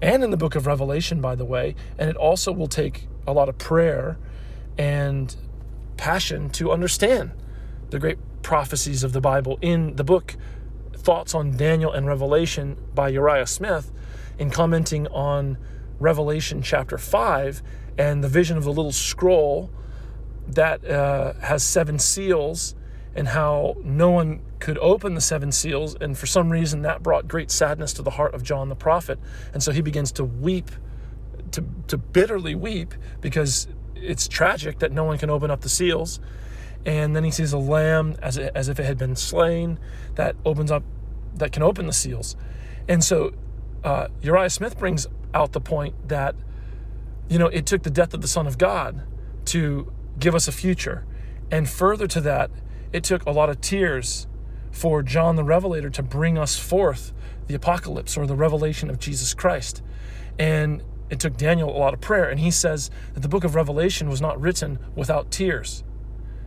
and 0.00 0.22
in 0.22 0.30
the 0.30 0.36
book 0.36 0.54
of 0.54 0.66
Revelation, 0.66 1.20
by 1.20 1.34
the 1.34 1.44
way. 1.44 1.74
And 1.98 2.10
it 2.10 2.16
also 2.16 2.52
will 2.52 2.68
take 2.68 3.06
a 3.26 3.32
lot 3.32 3.48
of 3.48 3.58
prayer 3.58 4.18
and 4.76 5.34
passion 5.96 6.50
to 6.50 6.72
understand 6.72 7.32
the 7.90 7.98
great 7.98 8.18
prophecies 8.42 9.04
of 9.04 9.12
the 9.12 9.20
Bible. 9.20 9.58
In 9.60 9.96
the 9.96 10.04
book 10.04 10.36
Thoughts 10.96 11.34
on 11.34 11.56
Daniel 11.56 11.92
and 11.92 12.06
Revelation 12.06 12.78
by 12.94 13.10
Uriah 13.10 13.46
Smith, 13.46 13.92
in 14.38 14.50
commenting 14.50 15.06
on 15.08 15.58
Revelation 16.00 16.62
chapter 16.62 16.96
5 16.96 17.62
and 17.98 18.24
the 18.24 18.28
vision 18.28 18.56
of 18.56 18.64
the 18.64 18.72
little 18.72 18.92
scroll 18.92 19.70
that 20.48 20.84
uh, 20.84 21.34
has 21.40 21.62
seven 21.62 21.98
seals 21.98 22.74
and 23.14 23.28
how 23.28 23.76
no 23.82 24.10
one 24.10 24.40
could 24.58 24.78
open 24.78 25.14
the 25.14 25.20
seven 25.20 25.52
seals. 25.52 25.94
And 26.00 26.16
for 26.18 26.26
some 26.26 26.50
reason, 26.50 26.82
that 26.82 27.02
brought 27.02 27.28
great 27.28 27.50
sadness 27.50 27.92
to 27.94 28.02
the 28.02 28.10
heart 28.10 28.34
of 28.34 28.42
John 28.42 28.68
the 28.68 28.76
prophet. 28.76 29.18
And 29.52 29.62
so 29.62 29.72
he 29.72 29.80
begins 29.80 30.10
to 30.12 30.24
weep, 30.24 30.70
to, 31.52 31.64
to 31.88 31.96
bitterly 31.96 32.54
weep, 32.54 32.94
because 33.20 33.68
it's 33.94 34.28
tragic 34.28 34.80
that 34.80 34.92
no 34.92 35.04
one 35.04 35.18
can 35.18 35.30
open 35.30 35.50
up 35.50 35.60
the 35.60 35.68
seals 35.68 36.20
and 36.86 37.16
then 37.16 37.24
he 37.24 37.30
sees 37.30 37.52
a 37.52 37.58
lamb 37.58 38.14
as, 38.20 38.36
it, 38.36 38.52
as 38.54 38.68
if 38.68 38.78
it 38.78 38.84
had 38.84 38.98
been 38.98 39.16
slain 39.16 39.78
that 40.16 40.36
opens 40.44 40.70
up 40.70 40.82
that 41.34 41.50
can 41.50 41.62
open 41.62 41.86
the 41.86 41.92
seals 41.92 42.36
and 42.88 43.02
so 43.02 43.32
uh, 43.82 44.08
uriah 44.22 44.50
smith 44.50 44.78
brings 44.78 45.06
out 45.32 45.52
the 45.52 45.60
point 45.60 45.94
that 46.08 46.34
you 47.28 47.38
know 47.38 47.48
it 47.48 47.66
took 47.66 47.82
the 47.82 47.90
death 47.90 48.14
of 48.14 48.20
the 48.20 48.28
son 48.28 48.46
of 48.46 48.58
god 48.58 49.02
to 49.44 49.92
give 50.18 50.34
us 50.34 50.46
a 50.46 50.52
future 50.52 51.04
and 51.50 51.68
further 51.68 52.06
to 52.06 52.20
that 52.20 52.50
it 52.94 53.04
took 53.04 53.26
a 53.26 53.30
lot 53.30 53.50
of 53.50 53.60
tears 53.60 54.26
for 54.70 55.02
john 55.02 55.36
the 55.36 55.44
revelator 55.44 55.90
to 55.90 56.02
bring 56.02 56.38
us 56.38 56.58
forth 56.58 57.12
the 57.46 57.54
apocalypse 57.54 58.16
or 58.16 58.26
the 58.26 58.36
revelation 58.36 58.88
of 58.88 58.98
jesus 58.98 59.34
christ 59.34 59.82
and 60.38 60.82
it 61.10 61.20
took 61.20 61.36
daniel 61.36 61.68
a 61.68 61.78
lot 61.78 61.92
of 61.92 62.00
prayer 62.00 62.30
and 62.30 62.40
he 62.40 62.50
says 62.50 62.90
that 63.12 63.20
the 63.20 63.28
book 63.28 63.44
of 63.44 63.54
revelation 63.54 64.08
was 64.08 64.20
not 64.20 64.40
written 64.40 64.78
without 64.96 65.30
tears 65.30 65.84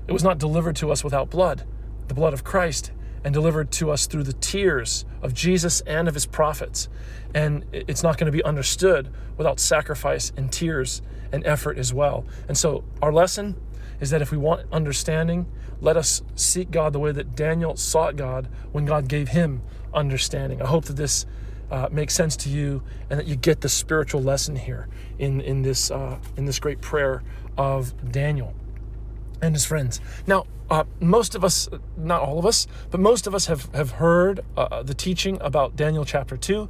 it 0.08 0.14
was 0.14 0.24
not 0.24 0.38
delivered 0.38 0.78
to 0.78 0.92
us 0.92 1.04
without 1.04 1.30
blood, 1.30 1.64
the 2.08 2.14
blood 2.14 2.34
of 2.34 2.44
Christ, 2.44 2.92
and 3.24 3.34
delivered 3.34 3.72
to 3.72 3.92
us 3.92 4.08
through 4.08 4.24
the 4.24 4.34
tears 4.34 5.06
of 5.22 5.34
Jesus 5.34 5.82
and 5.82 6.08
of 6.08 6.14
his 6.14 6.26
prophets. 6.26 6.88
And 7.36 7.66
it's 7.74 8.04
not 8.04 8.18
going 8.18 8.32
to 8.32 8.36
be 8.36 8.44
understood 8.44 9.10
without 9.36 9.60
sacrifice 9.60 10.32
and 10.38 10.52
tears 10.52 11.02
and 11.34 11.46
effort 11.46 11.78
as 11.78 11.94
well. 11.94 12.26
And 12.48 12.58
so, 12.58 12.86
our 13.02 13.12
lesson 13.12 13.58
is 14.00 14.10
that 14.10 14.22
if 14.22 14.32
we 14.32 14.38
want 14.38 14.66
understanding, 14.72 15.48
let 15.82 15.98
us 15.98 16.22
seek 16.36 16.72
God 16.72 16.94
the 16.94 17.00
way 17.00 17.12
that 17.12 17.36
Daniel 17.36 17.76
sought 17.76 18.16
God 18.16 18.48
when 18.72 18.86
God 18.86 19.08
gave 19.08 19.30
him 19.30 19.62
understanding. 19.94 20.62
I 20.62 20.68
hope 20.68 20.86
that 20.86 20.96
this 20.96 21.26
uh, 21.70 21.90
makes 21.92 22.14
sense 22.14 22.36
to 22.38 22.50
you 22.50 22.84
and 23.10 23.20
that 23.20 23.28
you 23.28 23.36
get 23.36 23.62
the 23.62 23.70
spiritual 23.70 24.22
lesson 24.22 24.56
here 24.56 24.88
in, 25.20 25.42
in, 25.42 25.62
this, 25.62 25.92
uh, 25.92 26.18
in 26.36 26.46
this 26.46 26.60
great 26.60 26.82
prayer 26.82 27.24
of 27.58 28.12
Daniel 28.12 28.54
and 29.42 29.54
his 29.54 29.66
friends. 29.66 30.00
Now, 30.26 30.46
uh, 30.70 30.84
most 31.00 31.36
of 31.36 31.44
us, 31.44 31.70
not 31.96 32.22
all 32.22 32.40
of 32.40 32.46
us, 32.46 32.68
but 32.92 33.00
most 33.00 33.28
of 33.28 33.34
us 33.34 33.46
have, 33.46 33.74
have 33.74 33.92
heard 33.92 34.42
uh, 34.58 34.84
the 34.84 34.94
teaching 34.94 35.38
about 35.42 35.76
Daniel 35.76 36.04
chapter 36.04 36.36
2. 36.36 36.70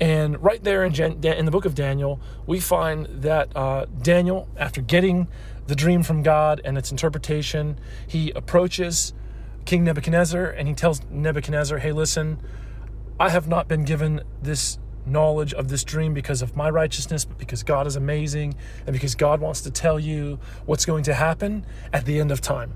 And 0.00 0.42
right 0.42 0.62
there 0.62 0.84
in, 0.84 0.94
in 0.94 1.44
the 1.44 1.50
book 1.50 1.64
of 1.64 1.74
Daniel, 1.74 2.20
we 2.46 2.60
find 2.60 3.06
that 3.06 3.54
uh, 3.56 3.86
Daniel, 4.02 4.48
after 4.56 4.80
getting 4.80 5.28
the 5.66 5.74
dream 5.74 6.02
from 6.02 6.22
God 6.22 6.60
and 6.64 6.76
its 6.76 6.90
interpretation, 6.90 7.78
he 8.06 8.30
approaches 8.32 9.12
King 9.64 9.84
Nebuchadnezzar 9.84 10.46
and 10.46 10.68
he 10.68 10.74
tells 10.74 11.02
Nebuchadnezzar, 11.10 11.78
Hey, 11.78 11.92
listen, 11.92 12.38
I 13.20 13.30
have 13.30 13.46
not 13.46 13.68
been 13.68 13.84
given 13.84 14.22
this 14.42 14.78
knowledge 15.06 15.52
of 15.54 15.68
this 15.68 15.84
dream 15.84 16.14
because 16.14 16.42
of 16.42 16.56
my 16.56 16.70
righteousness, 16.70 17.24
but 17.24 17.38
because 17.38 17.62
God 17.62 17.86
is 17.86 17.96
amazing 17.96 18.54
and 18.86 18.92
because 18.92 19.14
God 19.14 19.40
wants 19.40 19.60
to 19.62 19.70
tell 19.70 19.98
you 19.98 20.38
what's 20.66 20.84
going 20.84 21.04
to 21.04 21.14
happen 21.14 21.66
at 21.92 22.04
the 22.04 22.20
end 22.20 22.30
of 22.30 22.40
time. 22.40 22.74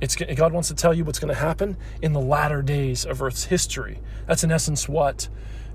It's, 0.00 0.14
God 0.14 0.52
wants 0.52 0.68
to 0.68 0.74
tell 0.74 0.94
you 0.94 1.04
what's 1.04 1.18
going 1.18 1.34
to 1.34 1.40
happen 1.40 1.76
in 2.00 2.12
the 2.12 2.20
latter 2.20 2.62
days 2.62 3.04
of 3.04 3.20
Earth's 3.20 3.44
history. 3.44 3.98
That's 4.26 4.44
in 4.44 4.52
essence 4.52 4.88
what 4.88 5.28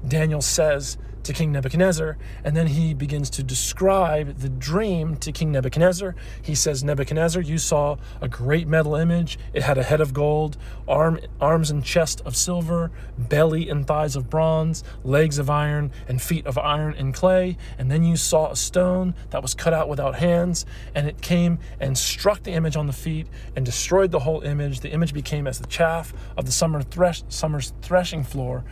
Daniel 0.07 0.41
says 0.41 0.97
to 1.23 1.33
King 1.33 1.51
Nebuchadnezzar, 1.53 2.17
and 2.43 2.55
then 2.55 2.67
he 2.67 2.93
begins 2.93 3.29
to 3.31 3.43
describe 3.43 4.37
the 4.39 4.49
dream 4.49 5.15
to 5.17 5.31
King 5.31 5.51
Nebuchadnezzar. 5.51 6.15
He 6.41 6.53
says, 6.53 6.83
Nebuchadnezzar, 6.83 7.41
you 7.41 7.57
saw 7.57 7.97
a 8.21 8.27
great 8.27 8.67
metal 8.67 8.95
image. 8.95 9.39
It 9.53 9.63
had 9.63 9.77
a 9.77 9.83
head 9.83 10.01
of 10.01 10.13
gold, 10.13 10.57
arm, 10.87 11.19
arms 11.39 11.71
and 11.71 11.83
chest 11.83 12.21
of 12.25 12.35
silver, 12.35 12.91
belly 13.17 13.69
and 13.69 13.87
thighs 13.87 14.15
of 14.15 14.29
bronze, 14.29 14.83
legs 15.03 15.37
of 15.37 15.49
iron, 15.49 15.91
and 16.07 16.21
feet 16.21 16.45
of 16.45 16.57
iron 16.57 16.93
and 16.97 17.13
clay. 17.13 17.57
And 17.77 17.89
then 17.89 18.03
you 18.03 18.17
saw 18.17 18.51
a 18.51 18.55
stone 18.55 19.15
that 19.29 19.41
was 19.41 19.53
cut 19.53 19.73
out 19.73 19.87
without 19.87 20.15
hands, 20.15 20.65
and 20.93 21.07
it 21.07 21.21
came 21.21 21.59
and 21.79 21.97
struck 21.97 22.43
the 22.43 22.51
image 22.51 22.75
on 22.75 22.87
the 22.87 22.93
feet 22.93 23.27
and 23.55 23.65
destroyed 23.65 24.11
the 24.11 24.19
whole 24.19 24.41
image. 24.41 24.81
The 24.81 24.91
image 24.91 25.13
became 25.13 25.47
as 25.47 25.59
the 25.59 25.67
chaff 25.67 26.13
of 26.35 26.45
the 26.45 26.51
summer 26.51 26.81
thresh, 26.81 27.23
summer's 27.29 27.73
threshing 27.81 28.23
floor 28.23 28.63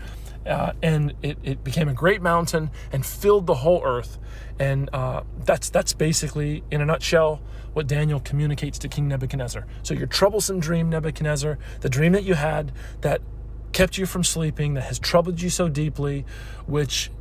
uh, 0.45 0.73
and 0.81 1.13
it, 1.21 1.37
it 1.43 1.63
became 1.63 1.87
a 1.87 1.93
great 1.93 2.21
mountain 2.21 2.71
and 2.91 3.05
filled 3.05 3.47
the 3.47 3.55
whole 3.55 3.81
earth. 3.83 4.17
And 4.59 4.89
uh, 4.93 5.23
that's 5.45 5.69
that's 5.69 5.93
basically, 5.93 6.63
in 6.71 6.81
a 6.81 6.85
nutshell, 6.85 7.41
what 7.73 7.87
Daniel 7.87 8.19
communicates 8.19 8.77
to 8.79 8.87
King 8.87 9.07
Nebuchadnezzar. 9.07 9.65
So 9.83 9.93
your 9.93 10.07
troublesome 10.07 10.59
dream, 10.59 10.89
Nebuchadnezzar, 10.89 11.57
the 11.81 11.89
dream 11.89 12.11
that 12.13 12.23
you 12.23 12.33
had 12.33 12.71
that 13.01 13.21
kept 13.71 13.97
you 13.97 14.05
from 14.05 14.23
sleeping, 14.23 14.73
that 14.73 14.83
has 14.83 14.99
troubled 14.99 15.41
you 15.41 15.49
so 15.49 15.69
deeply, 15.69 16.25
which 16.65 17.11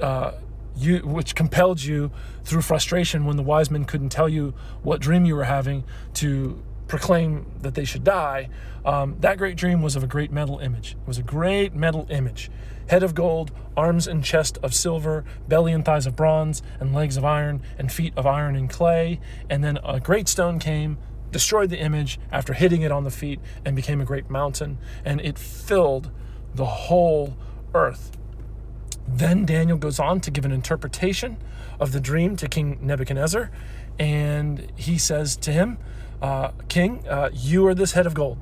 uh, 0.00 0.32
you 0.76 0.98
which 0.98 1.34
compelled 1.34 1.82
you 1.82 2.10
through 2.44 2.62
frustration 2.62 3.24
when 3.24 3.36
the 3.36 3.42
wise 3.42 3.70
men 3.70 3.84
couldn't 3.84 4.10
tell 4.10 4.28
you 4.28 4.54
what 4.82 5.00
dream 5.00 5.24
you 5.24 5.34
were 5.34 5.44
having 5.44 5.84
to 6.14 6.62
proclaim 6.90 7.46
that 7.62 7.74
they 7.74 7.84
should 7.84 8.02
die. 8.02 8.48
Um, 8.84 9.16
that 9.20 9.38
great 9.38 9.56
dream 9.56 9.80
was 9.80 9.94
of 9.94 10.02
a 10.02 10.08
great 10.08 10.32
metal 10.32 10.58
image. 10.58 10.96
It 11.00 11.06
was 11.06 11.18
a 11.18 11.22
great 11.22 11.72
metal 11.72 12.04
image. 12.10 12.50
Head 12.88 13.04
of 13.04 13.14
gold, 13.14 13.52
arms 13.76 14.08
and 14.08 14.24
chest 14.24 14.58
of 14.60 14.74
silver, 14.74 15.24
belly 15.46 15.72
and 15.72 15.84
thighs 15.84 16.06
of 16.06 16.16
bronze, 16.16 16.62
and 16.80 16.92
legs 16.92 17.16
of 17.16 17.24
iron, 17.24 17.62
and 17.78 17.92
feet 17.92 18.12
of 18.16 18.26
iron 18.26 18.56
and 18.56 18.68
clay. 18.68 19.20
And 19.48 19.62
then 19.62 19.78
a 19.84 20.00
great 20.00 20.26
stone 20.26 20.58
came, 20.58 20.98
destroyed 21.30 21.70
the 21.70 21.78
image 21.78 22.18
after 22.32 22.54
hitting 22.54 22.82
it 22.82 22.90
on 22.90 23.04
the 23.04 23.10
feet, 23.12 23.38
and 23.64 23.76
became 23.76 24.00
a 24.00 24.04
great 24.04 24.28
mountain. 24.28 24.78
And 25.04 25.20
it 25.20 25.38
filled 25.38 26.10
the 26.56 26.66
whole 26.66 27.36
earth. 27.72 28.10
Then 29.06 29.46
Daniel 29.46 29.78
goes 29.78 30.00
on 30.00 30.20
to 30.22 30.30
give 30.32 30.44
an 30.44 30.50
interpretation 30.50 31.36
of 31.78 31.92
the 31.92 32.00
dream 32.00 32.34
to 32.36 32.48
King 32.48 32.80
Nebuchadnezzar, 32.82 33.48
and 33.96 34.72
he 34.74 34.98
says 34.98 35.36
to 35.36 35.52
him, 35.52 35.78
uh, 36.22 36.50
King, 36.68 37.06
uh, 37.08 37.30
you 37.32 37.66
are 37.66 37.74
this 37.74 37.92
head 37.92 38.06
of 38.06 38.14
gold. 38.14 38.38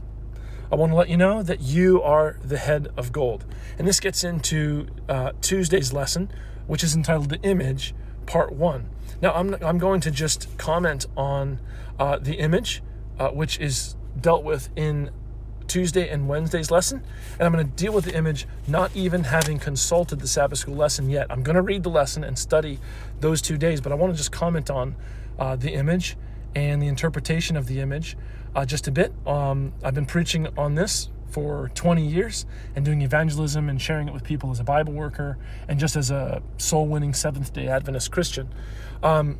I 0.70 0.74
want 0.74 0.92
to 0.92 0.96
let 0.96 1.08
you 1.08 1.16
know 1.16 1.42
that 1.42 1.60
you 1.60 2.02
are 2.02 2.36
the 2.44 2.58
head 2.58 2.88
of 2.96 3.12
gold. 3.12 3.44
And 3.78 3.86
this 3.86 4.00
gets 4.00 4.22
into 4.22 4.88
uh, 5.08 5.32
Tuesday's 5.40 5.92
lesson, 5.92 6.30
which 6.66 6.84
is 6.84 6.94
entitled 6.94 7.30
The 7.30 7.40
Image, 7.42 7.94
Part 8.26 8.52
1. 8.52 8.88
Now, 9.22 9.32
I'm, 9.32 9.54
I'm 9.62 9.78
going 9.78 10.00
to 10.02 10.10
just 10.10 10.58
comment 10.58 11.06
on 11.16 11.60
uh, 11.98 12.18
the 12.18 12.34
image, 12.34 12.82
uh, 13.18 13.30
which 13.30 13.58
is 13.58 13.96
dealt 14.20 14.44
with 14.44 14.68
in 14.76 15.10
Tuesday 15.68 16.08
and 16.08 16.28
Wednesday's 16.28 16.70
lesson. 16.70 17.02
And 17.38 17.46
I'm 17.46 17.52
going 17.52 17.66
to 17.66 17.72
deal 17.76 17.92
with 17.92 18.04
the 18.04 18.14
image 18.14 18.46
not 18.66 18.94
even 18.94 19.24
having 19.24 19.58
consulted 19.58 20.20
the 20.20 20.28
Sabbath 20.28 20.58
school 20.58 20.76
lesson 20.76 21.08
yet. 21.08 21.26
I'm 21.30 21.42
going 21.42 21.56
to 21.56 21.62
read 21.62 21.82
the 21.82 21.90
lesson 21.90 22.24
and 22.24 22.38
study 22.38 22.78
those 23.20 23.40
two 23.40 23.56
days, 23.56 23.80
but 23.80 23.92
I 23.92 23.94
want 23.94 24.12
to 24.12 24.16
just 24.16 24.32
comment 24.32 24.70
on 24.70 24.96
uh, 25.38 25.56
the 25.56 25.72
image 25.72 26.16
and 26.66 26.82
the 26.82 26.88
interpretation 26.88 27.56
of 27.56 27.66
the 27.66 27.80
image 27.80 28.16
uh, 28.54 28.64
just 28.64 28.88
a 28.88 28.90
bit. 28.90 29.12
Um, 29.26 29.72
I've 29.82 29.94
been 29.94 30.06
preaching 30.06 30.48
on 30.56 30.74
this 30.74 31.10
for 31.30 31.70
20 31.74 32.06
years 32.06 32.46
and 32.74 32.84
doing 32.84 33.02
evangelism 33.02 33.68
and 33.68 33.80
sharing 33.80 34.08
it 34.08 34.14
with 34.14 34.24
people 34.24 34.50
as 34.50 34.60
a 34.60 34.64
Bible 34.64 34.92
worker 34.92 35.38
and 35.68 35.78
just 35.78 35.94
as 35.96 36.10
a 36.10 36.42
soul 36.56 36.86
winning 36.86 37.12
Seventh 37.12 37.52
day 37.52 37.68
Adventist 37.68 38.10
Christian. 38.10 38.52
Um, 39.02 39.38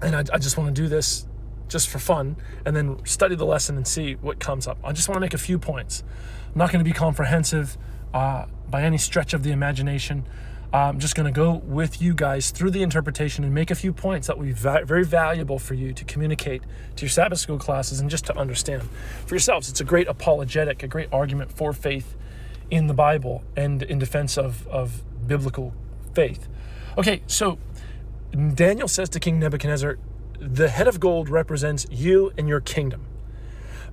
and 0.00 0.14
I, 0.14 0.20
I 0.32 0.38
just 0.38 0.56
want 0.56 0.74
to 0.74 0.82
do 0.82 0.88
this 0.88 1.26
just 1.68 1.88
for 1.88 1.98
fun 1.98 2.36
and 2.64 2.76
then 2.76 3.04
study 3.04 3.34
the 3.34 3.44
lesson 3.44 3.76
and 3.76 3.86
see 3.86 4.14
what 4.14 4.38
comes 4.38 4.66
up. 4.66 4.78
I 4.84 4.92
just 4.92 5.08
want 5.08 5.16
to 5.16 5.20
make 5.20 5.34
a 5.34 5.38
few 5.38 5.58
points. 5.58 6.04
I'm 6.52 6.58
not 6.58 6.70
going 6.70 6.84
to 6.84 6.88
be 6.88 6.94
comprehensive 6.94 7.76
uh, 8.12 8.46
by 8.70 8.82
any 8.82 8.98
stretch 8.98 9.34
of 9.34 9.42
the 9.42 9.50
imagination. 9.50 10.26
I'm 10.74 10.98
just 10.98 11.14
going 11.14 11.32
to 11.32 11.36
go 11.36 11.62
with 11.64 12.02
you 12.02 12.14
guys 12.14 12.50
through 12.50 12.72
the 12.72 12.82
interpretation 12.82 13.44
and 13.44 13.54
make 13.54 13.70
a 13.70 13.76
few 13.76 13.92
points 13.92 14.26
that 14.26 14.36
will 14.36 14.46
be 14.46 14.50
very 14.50 15.04
valuable 15.04 15.60
for 15.60 15.74
you 15.74 15.92
to 15.92 16.04
communicate 16.04 16.64
to 16.96 17.02
your 17.02 17.10
Sabbath 17.10 17.38
school 17.38 17.58
classes 17.58 18.00
and 18.00 18.10
just 18.10 18.26
to 18.26 18.36
understand 18.36 18.82
for 19.24 19.36
yourselves. 19.36 19.68
It's 19.68 19.80
a 19.80 19.84
great 19.84 20.08
apologetic, 20.08 20.82
a 20.82 20.88
great 20.88 21.08
argument 21.12 21.52
for 21.52 21.72
faith 21.72 22.16
in 22.72 22.88
the 22.88 22.92
Bible 22.92 23.44
and 23.56 23.84
in 23.84 24.00
defense 24.00 24.36
of, 24.36 24.66
of 24.66 25.04
biblical 25.28 25.72
faith. 26.12 26.48
Okay, 26.98 27.22
so 27.28 27.56
Daniel 28.32 28.88
says 28.88 29.08
to 29.10 29.20
King 29.20 29.38
Nebuchadnezzar, 29.38 29.96
The 30.40 30.70
head 30.70 30.88
of 30.88 30.98
gold 30.98 31.28
represents 31.28 31.86
you 31.88 32.32
and 32.36 32.48
your 32.48 32.60
kingdom. 32.60 33.06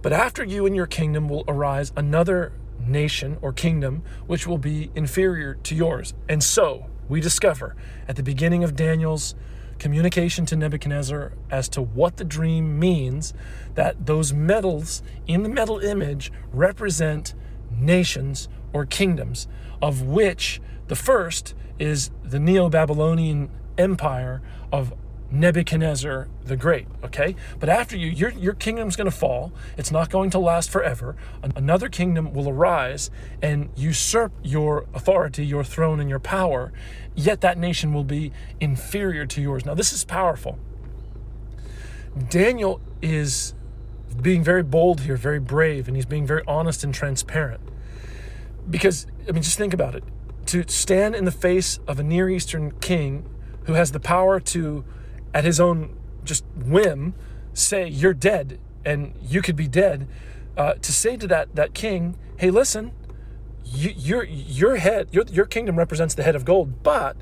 But 0.02 0.14
after 0.14 0.44
you 0.44 0.66
and 0.66 0.76
your 0.76 0.88
kingdom 0.88 1.30
will 1.30 1.44
arise 1.48 1.92
another 1.96 2.54
nation 2.88 3.38
or 3.42 3.54
kingdom 3.54 4.04
which 4.28 4.48
will 4.48 4.58
be 4.58 4.92
inferior 4.96 5.56
to 5.56 5.76
yours. 5.76 6.14
And 6.28 6.44
so 6.44 6.88
we 7.08 7.20
discover 7.22 7.76
at 8.08 8.16
the 8.16 8.24
beginning 8.24 8.64
of 8.64 8.76
Daniel's 8.76 9.36
communication 9.80 10.46
to 10.46 10.56
Nebuchadnezzar 10.56 11.34
as 11.50 11.68
to 11.70 11.82
what 11.82 12.18
the 12.18 12.24
dream 12.24 12.80
means 12.80 13.34
that 13.74 14.06
those 14.06 14.32
metals 14.32 15.02
in 15.26 15.44
the 15.44 15.50
metal 15.50 15.80
image 15.80 16.32
represent 16.54 17.34
nations 17.72 18.48
or 18.74 18.86
kingdoms, 18.86 19.48
of 19.82 20.04
which 20.04 20.62
the 20.88 20.96
first 20.96 21.56
is 21.80 22.12
the 22.24 22.40
Neo 22.40 22.70
Babylonian 22.70 23.50
Empire 23.78 24.42
of 24.72 24.94
Nebuchadnezzar 25.32 26.28
the 26.44 26.58
Great, 26.58 26.88
okay? 27.04 27.36
But 27.60 27.70
after 27.70 27.96
you, 27.96 28.10
your, 28.10 28.32
your 28.32 28.54
kingdom's 28.54 28.96
going 28.96 29.10
to 29.10 29.16
fall. 29.16 29.54
It's 29.78 29.92
not 29.92 30.10
going 30.10 30.30
to 30.32 30.40
last 30.40 30.70
forever. 30.70 31.16
Another 31.56 31.88
kingdom 31.88 32.34
will 32.34 32.50
arise 32.50 33.10
and 33.42 33.70
usurp 33.76 34.34
your 34.44 34.86
authority, 34.94 35.46
your 35.46 35.64
throne, 35.64 36.00
and 36.00 36.10
your 36.10 36.20
power, 36.20 36.74
yet 37.16 37.42
that 37.42 37.58
nation 37.58 37.94
will 37.94 38.04
be 38.04 38.34
inferior 38.60 39.26
to 39.28 39.42
yours. 39.42 39.66
Now, 39.66 39.74
this 39.74 39.94
is 39.94 40.04
powerful. 40.04 40.60
Daniel 42.30 42.82
is 43.02 43.54
being 44.22 44.44
very 44.44 44.64
bold 44.64 45.02
here, 45.02 45.16
very 45.16 45.40
brave, 45.40 45.88
and 45.88 45.96
he's 45.96 46.06
being 46.06 46.28
very 46.28 46.44
honest 46.46 46.84
and 46.84 46.94
transparent. 46.94 47.62
Because, 48.70 49.08
I 49.28 49.32
mean, 49.32 49.44
just 49.44 49.58
think 49.58 49.74
about 49.74 49.96
it. 49.96 50.04
To 50.48 50.68
stand 50.68 51.16
in 51.16 51.24
the 51.24 51.32
face 51.32 51.80
of 51.88 52.00
a 52.00 52.04
Near 52.04 52.30
Eastern 52.30 52.72
king 52.82 53.26
who 53.64 53.74
has 53.74 53.94
the 53.94 54.00
power 54.00 54.40
to 54.40 54.84
at 55.34 55.44
his 55.44 55.60
own 55.60 55.98
just 56.24 56.46
whim 56.56 57.14
say 57.54 57.88
you're 57.88 58.14
dead 58.14 58.60
and 58.86 59.14
you 59.22 59.42
could 59.42 59.56
be 59.56 59.68
dead 59.68 60.08
uh, 60.58 60.74
to 60.76 60.92
say 60.92 61.18
to 61.18 61.28
that 61.28 61.56
that 61.56 61.74
king 61.74 62.18
hey 62.38 62.50
listen 62.50 62.92
you, 63.64 63.92
your 63.96 64.24
your 64.24 64.76
head 64.78 65.08
your, 65.12 65.24
your 65.32 65.46
kingdom 65.46 65.78
represents 65.78 66.14
the 66.16 66.24
head 66.24 66.36
of 66.36 66.46
gold 66.46 66.84
but 66.84 67.16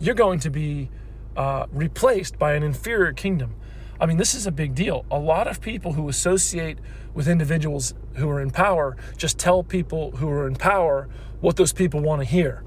you're 0.00 0.14
going 0.14 0.40
to 0.40 0.50
be 0.50 0.88
uh, 1.36 1.66
replaced 1.72 2.38
by 2.38 2.54
an 2.54 2.62
inferior 2.62 3.12
kingdom. 3.12 3.54
I 4.00 4.06
mean 4.06 4.16
this 4.16 4.34
is 4.34 4.46
a 4.46 4.52
big 4.52 4.74
deal. 4.74 5.04
A 5.10 5.18
lot 5.18 5.46
of 5.46 5.60
people 5.60 5.92
who 5.92 6.08
associate 6.08 6.78
with 7.14 7.28
individuals 7.28 7.94
who 8.14 8.28
are 8.30 8.40
in 8.40 8.50
power 8.50 8.96
just 9.16 9.38
tell 9.38 9.62
people 9.62 10.12
who 10.12 10.28
are 10.30 10.46
in 10.46 10.56
power 10.56 11.08
what 11.40 11.56
those 11.56 11.72
people 11.72 12.00
want 12.00 12.22
to 12.22 12.26
hear. 12.26 12.64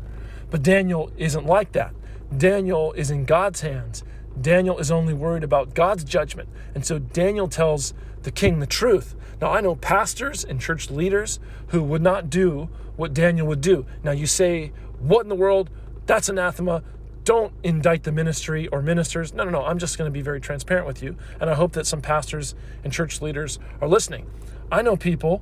But 0.52 0.62
daniel 0.62 1.12
isn't 1.18 1.46
like 1.46 1.72
that. 1.72 1.94
Daniel 2.36 2.94
is 2.94 3.10
in 3.10 3.26
god's 3.26 3.62
hands 3.62 4.04
Daniel 4.40 4.78
is 4.80 4.92
only 4.92 5.14
worried 5.14 5.44
about 5.44 5.74
God's 5.74 6.04
judgment. 6.04 6.50
And 6.74 6.86
so 6.86 7.00
Daniel 7.00 7.48
tells 7.48 7.94
the 8.24 8.32
king 8.32 8.60
the 8.60 8.68
truth. 8.68 9.16
Now, 9.42 9.52
I 9.52 9.62
know 9.62 9.76
pastors 9.76 10.44
and 10.44 10.60
church 10.60 10.90
leaders 10.90 11.40
who 11.68 11.84
would 11.84 12.02
not 12.02 12.30
do 12.30 12.70
what 12.96 13.14
Daniel 13.14 13.48
would 13.48 13.62
do. 13.62 13.86
Now, 14.04 14.12
you 14.12 14.26
say, 14.26 14.72
What 15.00 15.24
in 15.24 15.30
the 15.30 15.36
world? 15.36 15.70
That's 16.06 16.30
anathema. 16.30 16.84
Don't 17.24 17.54
indict 17.64 18.04
the 18.04 18.12
ministry 18.12 18.68
or 18.68 18.82
ministers. 18.82 19.34
No, 19.34 19.46
no, 19.46 19.52
no. 19.52 19.64
I'm 19.64 19.80
just 19.80 19.98
going 19.98 20.08
to 20.08 20.12
be 20.12 20.22
very 20.22 20.42
transparent 20.42 20.86
with 20.86 21.02
you. 21.02 21.16
And 21.40 21.50
I 21.50 21.54
hope 21.54 21.74
that 21.74 21.88
some 21.88 22.02
pastors 22.02 22.54
and 22.84 22.92
church 22.92 23.22
leaders 23.22 23.60
are 23.80 23.88
listening. 23.88 24.30
I 24.72 24.82
know 24.82 24.98
people, 24.98 25.42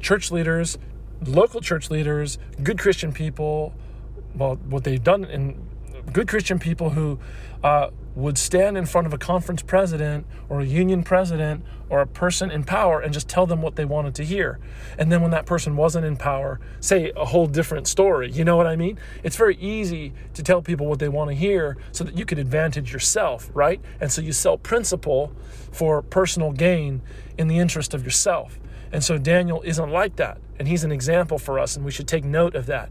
church 0.00 0.30
leaders, 0.30 0.78
local 1.24 1.60
church 1.60 1.90
leaders, 1.90 2.38
good 2.62 2.78
Christian 2.78 3.12
people, 3.12 3.74
well, 4.34 4.56
what 4.56 4.84
they've 4.84 5.02
done 5.02 5.24
in 5.24 5.68
good 6.12 6.28
Christian 6.28 6.58
people 6.58 6.90
who 6.90 7.18
uh, 7.62 7.90
would 8.20 8.36
stand 8.36 8.76
in 8.76 8.84
front 8.84 9.06
of 9.06 9.12
a 9.12 9.18
conference 9.18 9.62
president 9.62 10.26
or 10.48 10.60
a 10.60 10.64
union 10.64 11.02
president 11.02 11.64
or 11.88 12.00
a 12.00 12.06
person 12.06 12.50
in 12.50 12.62
power 12.62 13.00
and 13.00 13.12
just 13.12 13.28
tell 13.28 13.46
them 13.46 13.62
what 13.62 13.76
they 13.76 13.84
wanted 13.84 14.14
to 14.14 14.24
hear. 14.24 14.58
And 14.98 15.10
then 15.10 15.22
when 15.22 15.30
that 15.30 15.46
person 15.46 15.74
wasn't 15.76 16.04
in 16.04 16.16
power, 16.16 16.60
say 16.80 17.12
a 17.16 17.24
whole 17.24 17.46
different 17.46 17.88
story. 17.88 18.30
You 18.30 18.44
know 18.44 18.56
what 18.56 18.66
I 18.66 18.76
mean? 18.76 18.98
It's 19.22 19.36
very 19.36 19.56
easy 19.56 20.12
to 20.34 20.42
tell 20.42 20.60
people 20.60 20.86
what 20.86 20.98
they 20.98 21.08
want 21.08 21.30
to 21.30 21.34
hear 21.34 21.78
so 21.92 22.04
that 22.04 22.16
you 22.16 22.26
could 22.26 22.38
advantage 22.38 22.92
yourself, 22.92 23.50
right? 23.54 23.80
And 24.00 24.12
so 24.12 24.20
you 24.20 24.32
sell 24.32 24.58
principle 24.58 25.32
for 25.72 26.02
personal 26.02 26.52
gain 26.52 27.00
in 27.38 27.48
the 27.48 27.58
interest 27.58 27.94
of 27.94 28.04
yourself. 28.04 28.58
And 28.92 29.02
so 29.02 29.18
Daniel 29.18 29.62
isn't 29.62 29.90
like 29.90 30.16
that. 30.16 30.38
And 30.58 30.68
he's 30.68 30.84
an 30.84 30.92
example 30.92 31.38
for 31.38 31.58
us, 31.58 31.74
and 31.74 31.84
we 31.84 31.90
should 31.90 32.06
take 32.06 32.24
note 32.24 32.54
of 32.54 32.66
that. 32.66 32.90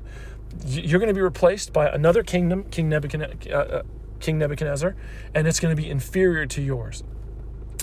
You're 0.65 0.99
going 0.99 1.09
to 1.09 1.13
be 1.13 1.21
replaced 1.21 1.71
by 1.71 1.87
another 1.87 2.23
kingdom, 2.23 2.63
King 2.71 2.89
Nebuchadnezzar. 2.89 3.53
Uh, 3.53 3.57
uh 3.57 3.83
King 4.19 4.37
Nebuchadnezzar, 4.37 4.95
and 5.33 5.47
it's 5.47 5.59
going 5.59 5.75
to 5.75 5.81
be 5.81 5.89
inferior 5.89 6.45
to 6.45 6.61
yours. 6.61 7.03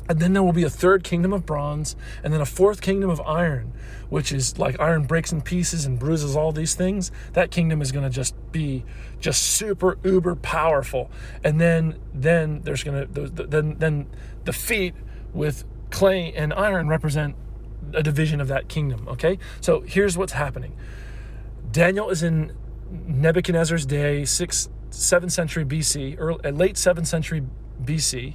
And 0.08 0.20
then 0.20 0.34
there 0.34 0.42
will 0.42 0.52
be 0.52 0.62
a 0.62 0.70
third 0.70 1.02
kingdom 1.02 1.32
of 1.32 1.44
bronze, 1.44 1.96
and 2.22 2.32
then 2.32 2.40
a 2.40 2.46
fourth 2.46 2.80
kingdom 2.80 3.10
of 3.10 3.20
iron, 3.22 3.72
which 4.08 4.30
is 4.30 4.58
like 4.58 4.78
iron 4.78 5.04
breaks 5.04 5.32
in 5.32 5.42
pieces 5.42 5.84
and 5.84 5.98
bruises 5.98 6.36
all 6.36 6.52
these 6.52 6.74
things. 6.74 7.10
That 7.32 7.50
kingdom 7.50 7.82
is 7.82 7.90
going 7.90 8.04
to 8.04 8.10
just 8.10 8.34
be 8.52 8.84
just 9.18 9.42
super 9.42 9.98
uber 10.04 10.36
powerful. 10.36 11.10
And 11.42 11.60
then 11.60 11.98
then 12.14 12.62
there's 12.62 12.84
going 12.84 13.12
to 13.12 13.28
then 13.28 13.76
then 13.78 14.06
the 14.44 14.52
feet 14.52 14.94
with 15.32 15.64
clay 15.90 16.32
and 16.32 16.52
iron 16.54 16.88
represent 16.88 17.34
a 17.92 18.02
division 18.02 18.40
of 18.40 18.48
that 18.48 18.68
kingdom. 18.68 19.08
Okay, 19.08 19.38
so 19.60 19.80
here's 19.80 20.16
what's 20.16 20.32
happening. 20.32 20.76
Daniel 21.72 22.10
is 22.10 22.22
in 22.22 22.52
Nebuchadnezzar's 22.90 23.86
day, 23.86 24.24
six, 24.24 24.68
seventh 24.96 25.32
century 25.32 25.64
BC, 25.64 26.18
or 26.18 26.32
uh, 26.44 26.50
late 26.50 26.76
seventh 26.76 27.06
century 27.06 27.42
BC, 27.82 28.34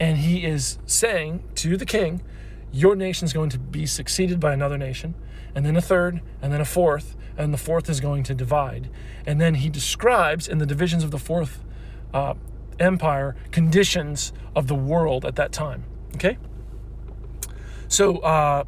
and 0.00 0.18
he 0.18 0.44
is 0.44 0.78
saying 0.86 1.44
to 1.56 1.76
the 1.76 1.86
king, 1.86 2.22
Your 2.72 2.96
nation 2.96 3.26
is 3.26 3.32
going 3.32 3.50
to 3.50 3.58
be 3.58 3.86
succeeded 3.86 4.40
by 4.40 4.52
another 4.52 4.78
nation, 4.78 5.14
and 5.54 5.66
then 5.66 5.76
a 5.76 5.80
third, 5.80 6.20
and 6.40 6.52
then 6.52 6.60
a 6.60 6.64
fourth, 6.64 7.16
and 7.36 7.52
the 7.52 7.58
fourth 7.58 7.88
is 7.90 8.00
going 8.00 8.22
to 8.24 8.34
divide. 8.34 8.90
And 9.26 9.40
then 9.40 9.56
he 9.56 9.68
describes 9.68 10.48
in 10.48 10.58
the 10.58 10.66
divisions 10.66 11.04
of 11.04 11.10
the 11.10 11.18
fourth 11.18 11.62
uh, 12.14 12.34
empire 12.80 13.36
conditions 13.50 14.32
of 14.56 14.66
the 14.66 14.74
world 14.74 15.24
at 15.24 15.36
that 15.36 15.52
time. 15.52 15.84
Okay? 16.14 16.38
So, 17.88 18.18
uh, 18.18 18.64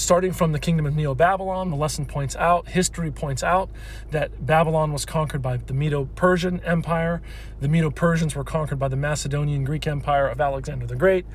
starting 0.00 0.32
from 0.32 0.52
the 0.52 0.58
kingdom 0.58 0.86
of 0.86 0.96
Neo 0.96 1.14
Babylon, 1.14 1.70
the 1.70 1.76
lesson 1.76 2.06
points 2.06 2.34
out, 2.36 2.68
history 2.68 3.10
points 3.10 3.42
out 3.42 3.70
that 4.10 4.44
Babylon 4.44 4.92
was 4.92 5.04
conquered 5.04 5.42
by 5.42 5.58
the 5.58 5.74
Medo 5.74 6.06
Persian 6.16 6.60
Empire. 6.60 7.22
The 7.60 7.68
Medo 7.68 7.90
Persians 7.90 8.34
were 8.34 8.44
conquered 8.44 8.78
by 8.78 8.88
the 8.88 8.96
Macedonian 8.96 9.64
Greek 9.64 9.86
Empire 9.86 10.26
of 10.26 10.40
Alexander 10.40 10.86
the 10.86 10.96
Great, 10.96 11.26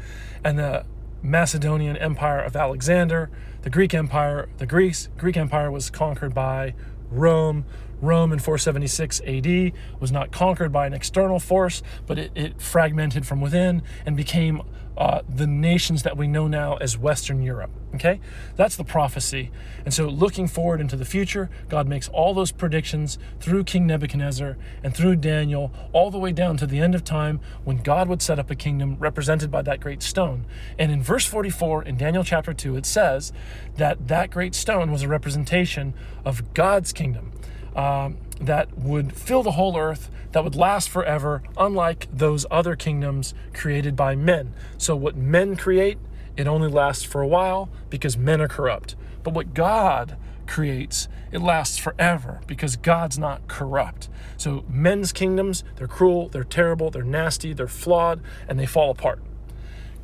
and 0.43 0.57
the 0.57 0.85
Macedonian 1.21 1.97
Empire 1.97 2.39
of 2.39 2.55
Alexander. 2.55 3.29
The 3.61 3.69
Greek 3.69 3.93
Empire, 3.93 4.49
the 4.57 4.65
Greece, 4.65 5.09
Greek 5.17 5.37
Empire 5.37 5.71
was 5.71 5.89
conquered 5.89 6.33
by 6.33 6.73
Rome. 7.09 7.65
Rome 8.05 8.31
in 8.31 8.39
476 8.39 9.21
AD 9.21 9.73
was 9.99 10.11
not 10.11 10.31
conquered 10.31 10.71
by 10.71 10.85
an 10.87 10.93
external 10.93 11.39
force, 11.39 11.81
but 12.05 12.17
it, 12.17 12.31
it 12.35 12.61
fragmented 12.61 13.25
from 13.25 13.41
within 13.41 13.81
and 14.05 14.15
became 14.15 14.61
uh, 14.97 15.21
the 15.27 15.47
nations 15.47 16.03
that 16.03 16.15
we 16.15 16.27
know 16.27 16.47
now 16.47 16.77
as 16.77 16.97
Western 16.97 17.41
Europe. 17.41 17.71
Okay? 17.95 18.19
That's 18.55 18.75
the 18.75 18.83
prophecy. 18.83 19.51
And 19.83 19.93
so, 19.93 20.07
looking 20.07 20.47
forward 20.47 20.79
into 20.79 20.95
the 20.95 21.05
future, 21.05 21.49
God 21.69 21.87
makes 21.87 22.07
all 22.09 22.33
those 22.33 22.51
predictions 22.51 23.17
through 23.39 23.65
King 23.65 23.87
Nebuchadnezzar 23.87 24.57
and 24.83 24.95
through 24.95 25.17
Daniel, 25.17 25.71
all 25.91 26.11
the 26.11 26.17
way 26.17 26.31
down 26.31 26.57
to 26.57 26.67
the 26.67 26.79
end 26.79 26.95
of 26.95 27.03
time 27.03 27.39
when 27.63 27.77
God 27.77 28.07
would 28.07 28.21
set 28.21 28.39
up 28.39 28.49
a 28.49 28.55
kingdom 28.55 28.97
represented 28.99 29.51
by 29.51 29.61
that 29.63 29.79
great 29.79 30.01
stone. 30.01 30.45
And 30.79 30.91
in 30.91 31.01
verse 31.01 31.25
44 31.25 31.83
in 31.83 31.97
Daniel 31.97 32.23
chapter 32.23 32.53
2, 32.53 32.75
it 32.77 32.85
says 32.85 33.33
that 33.77 34.07
that 34.07 34.31
great 34.31 34.55
stone 34.55 34.91
was 34.91 35.01
a 35.01 35.07
representation 35.07 35.93
of 36.23 36.53
God's 36.53 36.93
kingdom. 36.93 37.31
Um, 37.75 38.17
that 38.39 38.77
would 38.77 39.13
fill 39.13 39.43
the 39.43 39.51
whole 39.51 39.77
earth, 39.77 40.09
that 40.31 40.43
would 40.43 40.55
last 40.55 40.89
forever, 40.89 41.43
unlike 41.57 42.07
those 42.11 42.45
other 42.51 42.75
kingdoms 42.75 43.33
created 43.53 43.95
by 43.95 44.15
men. 44.15 44.53
So, 44.77 44.95
what 44.95 45.15
men 45.15 45.55
create, 45.55 45.97
it 46.35 46.47
only 46.47 46.69
lasts 46.69 47.03
for 47.03 47.21
a 47.21 47.27
while 47.27 47.69
because 47.89 48.17
men 48.17 48.41
are 48.41 48.47
corrupt. 48.47 48.95
But 49.23 49.33
what 49.33 49.53
God 49.53 50.17
creates, 50.47 51.07
it 51.31 51.39
lasts 51.39 51.77
forever 51.77 52.41
because 52.47 52.75
God's 52.75 53.17
not 53.17 53.47
corrupt. 53.47 54.09
So, 54.37 54.63
men's 54.69 55.11
kingdoms, 55.11 55.63
they're 55.77 55.87
cruel, 55.87 56.29
they're 56.29 56.43
terrible, 56.43 56.91
they're 56.91 57.03
nasty, 57.03 57.53
they're 57.53 57.67
flawed, 57.67 58.21
and 58.47 58.59
they 58.59 58.65
fall 58.65 58.91
apart. 58.91 59.21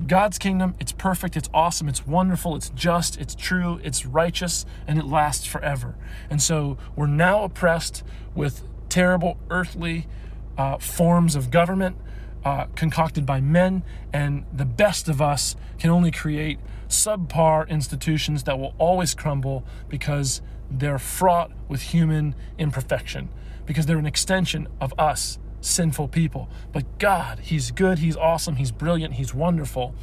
God's 0.07 0.37
kingdom, 0.37 0.75
it's 0.79 0.91
perfect, 0.91 1.37
it's 1.37 1.49
awesome, 1.53 1.87
it's 1.87 2.07
wonderful, 2.07 2.55
it's 2.55 2.69
just, 2.69 3.19
it's 3.19 3.35
true, 3.35 3.79
it's 3.83 4.05
righteous, 4.05 4.65
and 4.87 4.97
it 4.97 5.05
lasts 5.05 5.45
forever. 5.45 5.95
And 6.29 6.41
so 6.41 6.77
we're 6.95 7.07
now 7.07 7.43
oppressed 7.43 8.03
with 8.35 8.63
terrible 8.89 9.37
earthly 9.49 10.07
uh, 10.57 10.77
forms 10.77 11.35
of 11.35 11.51
government 11.51 11.97
uh, 12.43 12.65
concocted 12.75 13.25
by 13.25 13.39
men, 13.39 13.83
and 14.11 14.45
the 14.51 14.65
best 14.65 15.07
of 15.07 15.21
us 15.21 15.55
can 15.77 15.89
only 15.89 16.11
create 16.11 16.59
subpar 16.89 17.67
institutions 17.69 18.43
that 18.43 18.57
will 18.59 18.73
always 18.77 19.13
crumble 19.13 19.63
because 19.87 20.41
they're 20.69 20.99
fraught 20.99 21.51
with 21.67 21.81
human 21.81 22.35
imperfection, 22.57 23.29
because 23.65 23.85
they're 23.85 23.99
an 23.99 24.05
extension 24.05 24.67
of 24.79 24.93
us 24.97 25.37
sinful 25.61 26.09
people. 26.09 26.49
But 26.73 26.99
God, 26.99 27.39
He's 27.39 27.71
good, 27.71 27.99
He's 27.99 28.17
awesome, 28.17 28.57
He's 28.57 28.71
brilliant, 28.71 29.13
He's 29.13 29.33
wonderful. 29.33 29.95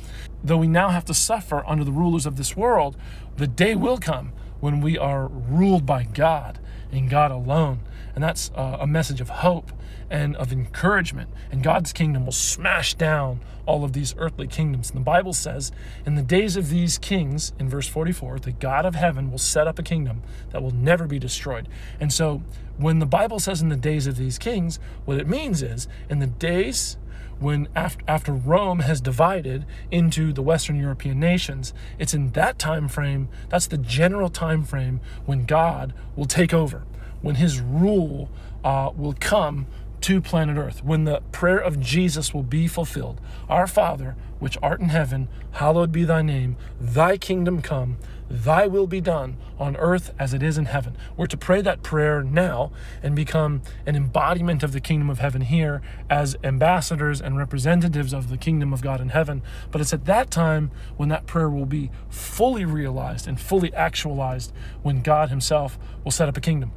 Though 0.42 0.57
we 0.57 0.68
now 0.68 0.88
have 0.88 1.05
to 1.07 1.14
suffer 1.14 1.64
under 1.66 1.85
the 1.85 1.92
rulers 1.92 2.25
of 2.25 2.37
this 2.37 2.57
world, 2.57 2.97
the 3.37 3.47
day 3.47 3.75
will 3.75 3.99
come 3.99 4.33
when 4.61 4.81
we 4.81 4.97
are 4.97 5.27
ruled 5.27 5.85
by 5.85 6.05
God 6.05 6.59
and 6.90 7.11
God 7.11 7.31
alone. 7.31 7.81
And 8.19 8.25
that's 8.25 8.51
uh, 8.57 8.79
a 8.81 8.87
message 8.89 9.21
of 9.21 9.29
hope 9.29 9.71
and 10.11 10.35
of 10.35 10.51
encouragement. 10.51 11.31
And 11.53 11.63
God's 11.63 11.93
kingdom 11.93 12.25
will 12.25 12.33
smash 12.33 12.95
down 12.95 13.39
all 13.65 13.85
of 13.85 13.93
these 13.93 14.13
earthly 14.19 14.49
kingdoms. 14.49 14.91
And 14.91 14.99
the 14.99 15.05
Bible 15.05 15.33
says, 15.33 15.71
in 16.05 16.17
the 16.17 16.23
days 16.23 16.57
of 16.57 16.69
these 16.69 16.99
kings, 16.99 17.53
in 17.61 17.69
verse 17.69 17.87
44, 17.87 18.41
the 18.41 18.51
God 18.51 18.85
of 18.85 18.97
heaven 18.97 19.31
will 19.31 19.39
set 19.39 19.69
up 19.69 19.79
a 19.79 19.85
kingdom 19.85 20.23
that 20.51 20.65
will 20.65 20.73
never 20.73 21.07
be 21.07 21.21
destroyed. 21.21 21.69
And 22.01 22.13
so 22.13 22.43
when 22.77 22.99
the 22.99 23.07
Bible 23.07 23.39
says 23.39 23.63
in 23.63 23.69
the 23.69 23.77
days 23.77 24.09
of 24.09 24.17
these 24.17 24.37
kings, 24.37 24.81
what 25.05 25.19
it 25.19 25.29
means 25.29 25.63
is 25.63 25.87
in 26.11 26.19
the 26.19 26.27
days 26.27 26.97
when 27.39 27.69
after, 27.77 28.05
after 28.09 28.33
Rome 28.33 28.81
has 28.81 29.01
divided 29.01 29.65
into 29.93 30.33
the 30.33 30.43
Western 30.43 30.75
European 30.75 31.21
nations, 31.21 31.73
it's 32.01 32.15
in 32.15 32.33
that 32.33 32.59
time 32.59 32.89
frame, 32.89 33.29
that's 33.49 33.69
the 33.69 33.79
general 33.79 34.29
time 34.29 34.65
frame 34.65 35.01
when 35.25 35.45
God 35.45 35.95
will 36.17 36.27
take 36.27 36.53
over, 36.53 36.83
when 37.21 37.37
his 37.37 37.61
rule 37.61 38.31
uh, 38.65 38.91
will 38.97 39.15
come 39.19 39.67
to 40.01 40.21
planet 40.21 40.57
Earth, 40.57 40.85
when 40.85 41.05
the 41.05 41.21
prayer 41.33 41.59
of 41.59 41.81
Jesus 41.81 42.33
will 42.33 42.43
be 42.43 42.69
fulfilled. 42.69 43.21
Our 43.49 43.67
Father, 43.67 44.17
which 44.39 44.57
art 44.63 44.81
in 44.81 44.91
heaven, 44.91 45.29
hallowed 45.53 45.91
be 45.91 46.05
thy 46.05 46.23
name, 46.23 46.57
thy 46.81 47.17
kingdom 47.17 47.61
come, 47.63 47.99
thy 48.31 48.67
will 48.67 48.87
be 48.87 49.01
done 49.01 49.37
on 49.59 49.75
earth 49.77 50.13
as 50.19 50.35
it 50.35 50.43
is 50.43 50.59
in 50.59 50.67
heaven. 50.67 50.97
We're 51.17 51.27
to 51.27 51.37
pray 51.37 51.63
that 51.63 51.83
prayer 51.83 52.23
now 52.23 52.71
and 53.03 53.17
become 53.17 53.63
an 53.87 53.97
embodiment 53.97 54.63
of 54.63 54.73
the 54.73 54.81
kingdom 54.81 55.11
of 55.11 55.19
heaven 55.19 55.43
here 55.43 55.81
as 56.09 56.37
ambassadors 56.45 57.21
and 57.21 57.37
representatives 57.37 58.13
of 58.13 58.29
the 58.29 58.37
kingdom 58.37 58.73
of 58.73 58.83
God 58.83 59.01
in 59.01 59.09
heaven. 59.09 59.43
But 59.71 59.81
it's 59.81 59.93
at 59.93 60.05
that 60.05 60.31
time 60.31 60.71
when 60.97 61.09
that 61.09 61.27
prayer 61.27 61.51
will 61.51 61.67
be 61.67 61.91
fully 62.09 62.65
realized 62.65 63.27
and 63.27 63.41
fully 63.41 63.73
actualized 63.75 64.53
when 64.83 65.03
God 65.03 65.31
Himself 65.31 65.79
will 66.05 66.13
set 66.13 66.29
up 66.29 66.37
a 66.37 66.41
kingdom. 66.41 66.73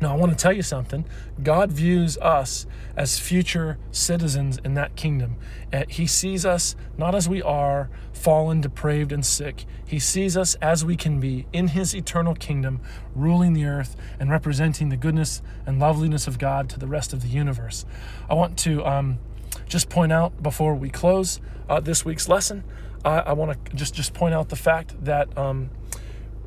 Now, 0.00 0.12
I 0.12 0.16
want 0.16 0.30
to 0.30 0.38
tell 0.38 0.52
you 0.52 0.62
something. 0.62 1.04
God 1.42 1.72
views 1.72 2.16
us 2.18 2.66
as 2.96 3.18
future 3.18 3.78
citizens 3.90 4.58
in 4.64 4.74
that 4.74 4.94
kingdom. 4.94 5.36
Uh, 5.72 5.84
he 5.88 6.06
sees 6.06 6.46
us 6.46 6.76
not 6.96 7.16
as 7.16 7.28
we 7.28 7.42
are, 7.42 7.90
fallen, 8.12 8.60
depraved, 8.60 9.10
and 9.10 9.26
sick. 9.26 9.64
He 9.84 9.98
sees 9.98 10.36
us 10.36 10.54
as 10.56 10.84
we 10.84 10.96
can 10.96 11.18
be 11.18 11.46
in 11.52 11.68
His 11.68 11.94
eternal 11.94 12.34
kingdom, 12.34 12.80
ruling 13.14 13.54
the 13.54 13.64
earth 13.64 13.96
and 14.20 14.30
representing 14.30 14.88
the 14.88 14.96
goodness 14.96 15.42
and 15.66 15.80
loveliness 15.80 16.28
of 16.28 16.38
God 16.38 16.68
to 16.70 16.78
the 16.78 16.86
rest 16.86 17.12
of 17.12 17.22
the 17.22 17.28
universe. 17.28 17.84
I 18.30 18.34
want 18.34 18.56
to 18.58 18.84
um, 18.86 19.18
just 19.68 19.88
point 19.88 20.12
out 20.12 20.42
before 20.42 20.74
we 20.74 20.90
close 20.90 21.40
uh, 21.68 21.80
this 21.80 22.04
week's 22.04 22.28
lesson, 22.28 22.62
I, 23.04 23.18
I 23.18 23.32
want 23.32 23.64
to 23.64 23.76
just, 23.76 23.94
just 23.94 24.14
point 24.14 24.34
out 24.34 24.48
the 24.48 24.56
fact 24.56 25.04
that 25.04 25.36
um, 25.36 25.70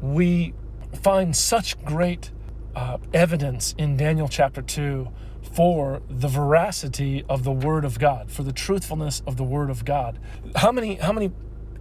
we 0.02 0.54
find 1.02 1.36
such 1.36 1.84
great 1.84 2.32
uh, 2.76 2.98
evidence 3.14 3.76
in 3.78 3.98
Daniel 3.98 4.28
chapter 4.28 4.62
2 4.62 5.08
for 5.54 6.02
the 6.10 6.28
veracity 6.28 7.26
of 7.28 7.44
the 7.44 7.52
word 7.52 7.84
of 7.84 8.00
God, 8.00 8.32
for 8.32 8.44
the 8.44 8.54
truthfulness 8.54 9.22
of 9.28 9.38
the 9.38 9.44
word 9.44 9.70
of 9.70 9.86
God. 9.86 10.20
How 10.56 10.72
many 10.72 10.96
how 10.96 11.12
many 11.12 11.32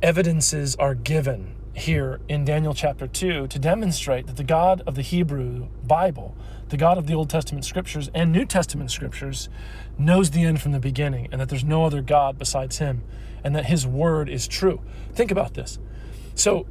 evidences 0.03 0.77
are 0.77 0.95
given 0.95 1.55
here 1.75 2.21
in 2.29 2.45
Daniel 2.45 2.75
chapter 2.75 3.07
2 3.07 3.47
to 3.47 3.59
demonstrate 3.59 4.27
that 4.27 4.37
the 4.37 4.45
God 4.45 4.83
of 4.87 4.95
the 4.95 5.03
Hebrew 5.03 5.69
Bible, 5.87 6.37
the 6.69 6.77
God 6.77 6.99
of 6.99 7.07
the 7.07 7.15
Old 7.15 7.31
Testament 7.31 7.65
scriptures 7.65 8.11
and 8.15 8.33
New 8.33 8.45
Testament 8.45 8.91
scriptures 8.91 9.49
knows 9.99 10.31
the 10.31 10.43
end 10.43 10.61
from 10.61 10.73
the 10.73 10.81
beginning 10.81 11.29
and 11.31 11.41
that 11.41 11.49
there's 11.49 11.65
no 11.65 11.85
other 11.85 12.03
God 12.03 12.39
besides 12.39 12.79
him 12.79 13.03
and 13.45 13.55
that 13.55 13.67
his 13.67 13.87
word 13.87 14.29
is 14.29 14.49
true. 14.49 14.81
Think 15.13 15.31
about 15.31 15.55
this. 15.55 15.79
So 16.35 16.67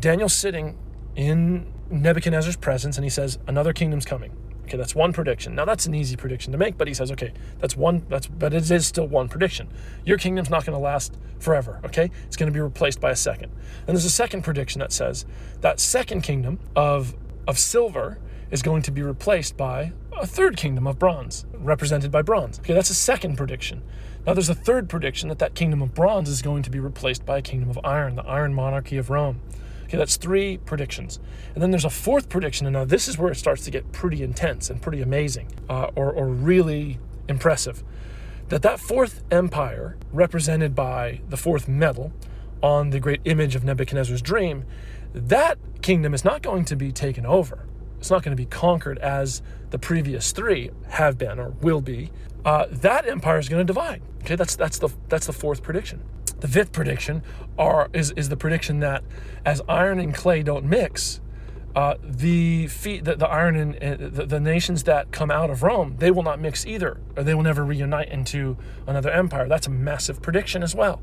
Daniel's 0.00 0.34
sitting 0.34 0.76
in 1.14 1.72
Nebuchadnezzar's 1.90 2.56
presence 2.56 2.96
and 2.96 3.04
he 3.04 3.10
says, 3.10 3.38
Another 3.46 3.72
kingdom's 3.72 4.04
coming. 4.04 4.32
Okay, 4.66 4.76
that's 4.76 4.96
one 4.96 5.12
prediction. 5.12 5.54
Now 5.54 5.64
that's 5.64 5.86
an 5.86 5.94
easy 5.94 6.16
prediction 6.16 6.50
to 6.50 6.58
make, 6.58 6.76
but 6.76 6.88
he 6.88 6.94
says, 6.94 7.12
okay, 7.12 7.32
that's 7.60 7.76
one. 7.76 8.04
That's 8.08 8.26
but 8.26 8.52
it 8.52 8.68
is 8.68 8.84
still 8.84 9.06
one 9.06 9.28
prediction. 9.28 9.68
Your 10.04 10.18
kingdom's 10.18 10.50
not 10.50 10.66
going 10.66 10.76
to 10.76 10.82
last 10.82 11.16
forever. 11.38 11.80
Okay, 11.84 12.10
it's 12.26 12.36
going 12.36 12.50
to 12.50 12.52
be 12.52 12.60
replaced 12.60 13.00
by 13.00 13.12
a 13.12 13.16
second. 13.16 13.52
And 13.86 13.96
there's 13.96 14.04
a 14.04 14.10
second 14.10 14.42
prediction 14.42 14.80
that 14.80 14.90
says 14.90 15.24
that 15.60 15.78
second 15.78 16.22
kingdom 16.22 16.58
of 16.74 17.14
of 17.46 17.60
silver 17.60 18.18
is 18.50 18.60
going 18.62 18.82
to 18.82 18.90
be 18.90 19.02
replaced 19.02 19.56
by 19.56 19.92
a 20.12 20.26
third 20.26 20.56
kingdom 20.56 20.88
of 20.88 20.98
bronze, 20.98 21.46
represented 21.52 22.10
by 22.10 22.22
bronze. 22.22 22.58
Okay, 22.58 22.74
that's 22.74 22.90
a 22.90 22.94
second 22.94 23.36
prediction. 23.36 23.82
Now 24.26 24.34
there's 24.34 24.48
a 24.48 24.54
third 24.54 24.88
prediction 24.88 25.28
that 25.28 25.38
that 25.38 25.54
kingdom 25.54 25.80
of 25.80 25.94
bronze 25.94 26.28
is 26.28 26.42
going 26.42 26.64
to 26.64 26.70
be 26.70 26.80
replaced 26.80 27.24
by 27.24 27.38
a 27.38 27.42
kingdom 27.42 27.70
of 27.70 27.78
iron, 27.84 28.16
the 28.16 28.26
iron 28.26 28.52
monarchy 28.52 28.96
of 28.96 29.10
Rome. 29.10 29.40
Okay, 29.86 29.96
that's 29.96 30.16
three 30.16 30.58
predictions. 30.58 31.18
And 31.54 31.62
then 31.62 31.70
there's 31.70 31.84
a 31.84 31.90
fourth 31.90 32.28
prediction, 32.28 32.66
and 32.66 32.74
now 32.74 32.84
this 32.84 33.08
is 33.08 33.18
where 33.18 33.30
it 33.30 33.36
starts 33.36 33.64
to 33.64 33.70
get 33.70 33.92
pretty 33.92 34.22
intense 34.22 34.68
and 34.68 34.82
pretty 34.82 35.00
amazing, 35.00 35.48
uh, 35.68 35.90
or, 35.94 36.12
or 36.12 36.28
really 36.28 36.98
impressive. 37.28 37.82
That 38.48 38.62
that 38.62 38.80
fourth 38.80 39.22
empire, 39.30 39.96
represented 40.12 40.74
by 40.74 41.20
the 41.28 41.36
fourth 41.36 41.68
metal 41.68 42.12
on 42.62 42.90
the 42.90 43.00
great 43.00 43.20
image 43.24 43.54
of 43.54 43.64
Nebuchadnezzar's 43.64 44.22
dream, 44.22 44.64
that 45.14 45.58
kingdom 45.82 46.14
is 46.14 46.24
not 46.24 46.42
going 46.42 46.64
to 46.66 46.76
be 46.76 46.92
taken 46.92 47.24
over. 47.24 47.66
it's 47.98 48.10
not 48.10 48.22
going 48.22 48.36
to 48.36 48.40
be 48.40 48.46
conquered 48.46 48.98
as 48.98 49.42
the 49.70 49.78
previous 49.78 50.32
three 50.32 50.70
have 50.88 51.16
been 51.18 51.38
or 51.38 51.50
will 51.60 51.80
be. 51.80 52.10
Uh, 52.44 52.66
that 52.70 53.08
empire 53.08 53.38
is 53.38 53.48
going 53.48 53.64
to 53.64 53.72
divide. 53.72 54.02
Okay, 54.22 54.36
that's 54.36 54.54
that's 54.56 54.78
the 54.78 54.88
that's 55.08 55.26
the 55.26 55.32
fourth 55.32 55.62
prediction. 55.62 56.02
The 56.46 56.52
fifth 56.52 56.70
prediction 56.70 57.24
are 57.58 57.90
is 57.92 58.12
is 58.12 58.28
the 58.28 58.36
prediction 58.36 58.78
that 58.78 59.02
as 59.44 59.60
iron 59.68 59.98
and 59.98 60.14
clay 60.14 60.44
don't 60.44 60.64
mix, 60.64 61.20
uh, 61.74 61.96
the, 62.04 62.68
feet, 62.68 63.04
the, 63.04 63.16
the 63.16 63.26
iron 63.26 63.56
and 63.56 63.74
uh, 63.74 64.08
the, 64.08 64.26
the, 64.26 64.38
nations 64.38 64.84
that 64.84 65.10
come 65.10 65.32
out 65.32 65.50
of 65.50 65.64
Rome, 65.64 65.96
they 65.98 66.12
will 66.12 66.22
not 66.22 66.38
mix 66.38 66.64
either, 66.64 67.00
or 67.16 67.24
they 67.24 67.34
will 67.34 67.42
never 67.42 67.64
reunite 67.64 68.10
into 68.10 68.56
another 68.86 69.10
empire. 69.10 69.48
That's 69.48 69.66
a 69.66 69.70
massive 69.70 70.22
prediction 70.22 70.62
as 70.62 70.72
well. 70.72 71.02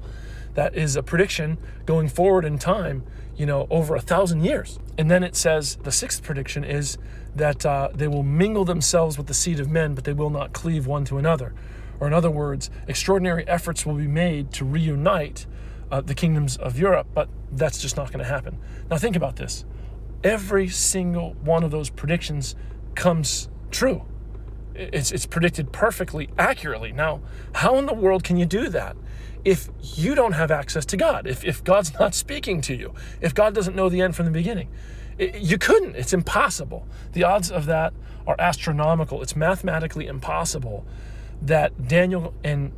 That 0.53 0.75
is 0.75 0.95
a 0.95 1.03
prediction 1.03 1.58
going 1.86 2.08
forward 2.08 2.45
in 2.45 2.58
time, 2.58 3.03
you 3.36 3.45
know, 3.45 3.67
over 3.69 3.97
a 3.97 4.01
thousand 4.01 4.45
years. 4.45 4.79
And 4.97 5.12
then 5.12 5.25
it 5.25 5.36
says 5.36 5.75
the 5.84 5.91
sixth 5.91 6.23
prediction 6.23 6.63
is 6.63 6.97
that 7.36 7.65
uh, 7.65 7.89
they 7.93 8.08
will 8.08 8.23
mingle 8.23 8.63
themselves 8.63 9.17
with 9.17 9.27
the 9.27 9.34
seed 9.34 9.60
of 9.60 9.69
men, 9.69 9.93
but 9.93 10.06
they 10.06 10.13
will 10.13 10.29
not 10.29 10.53
cleave 10.53 10.88
one 10.88 11.03
to 11.03 11.17
another. 11.17 11.53
Or, 11.99 12.08
in 12.08 12.13
other 12.13 12.32
words, 12.32 12.69
extraordinary 12.88 13.47
efforts 13.47 13.86
will 13.86 13.95
be 13.95 14.08
made 14.08 14.51
to 14.53 14.65
reunite 14.65 15.45
uh, 15.91 16.01
the 16.01 16.15
kingdoms 16.15 16.58
of 16.58 16.79
Europe, 16.79 17.08
but 17.13 17.29
that's 17.51 17.79
just 17.82 17.97
not 17.97 18.08
going 18.12 18.23
to 18.23 18.29
happen. 18.29 18.58
Now, 18.89 18.97
think 18.97 19.15
about 19.15 19.36
this 19.36 19.65
every 20.23 20.69
single 20.69 21.34
one 21.34 21.63
of 21.63 21.71
those 21.71 21.89
predictions 21.89 22.56
comes 22.95 23.49
true. 23.71 24.03
It's, 24.73 25.12
it's 25.12 25.25
predicted 25.25 25.71
perfectly 25.71 26.29
accurately. 26.38 26.91
Now, 26.91 27.21
how 27.53 27.77
in 27.77 27.86
the 27.86 27.93
world 27.93 28.23
can 28.23 28.38
you 28.38 28.45
do 28.45 28.69
that 28.69 28.95
if 29.43 29.69
you 29.82 30.15
don't 30.15 30.32
have 30.32 30.49
access 30.49 30.86
to 30.88 30.97
God? 30.97 31.27
If, 31.27 31.43
if 31.43 31.63
God's 31.63 31.93
not 31.99 32.15
speaking 32.15 32.62
to 32.62 32.75
you? 32.75 32.93
If 33.21 33.36
God 33.36 33.53
doesn't 33.53 33.75
know 33.75 33.89
the 33.89 34.01
end 34.01 34.15
from 34.15 34.25
the 34.25 34.32
beginning? 34.32 34.69
It, 35.17 35.36
you 35.36 35.58
couldn't. 35.58 35.95
It's 35.95 36.13
impossible. 36.13 36.88
The 37.12 37.23
odds 37.23 37.51
of 37.51 37.65
that 37.67 37.93
are 38.25 38.36
astronomical. 38.39 39.21
It's 39.21 39.36
mathematically 39.36 40.08
impossible 40.08 40.86
that 41.43 41.88
Daniel 41.88 42.34
and 42.43 42.71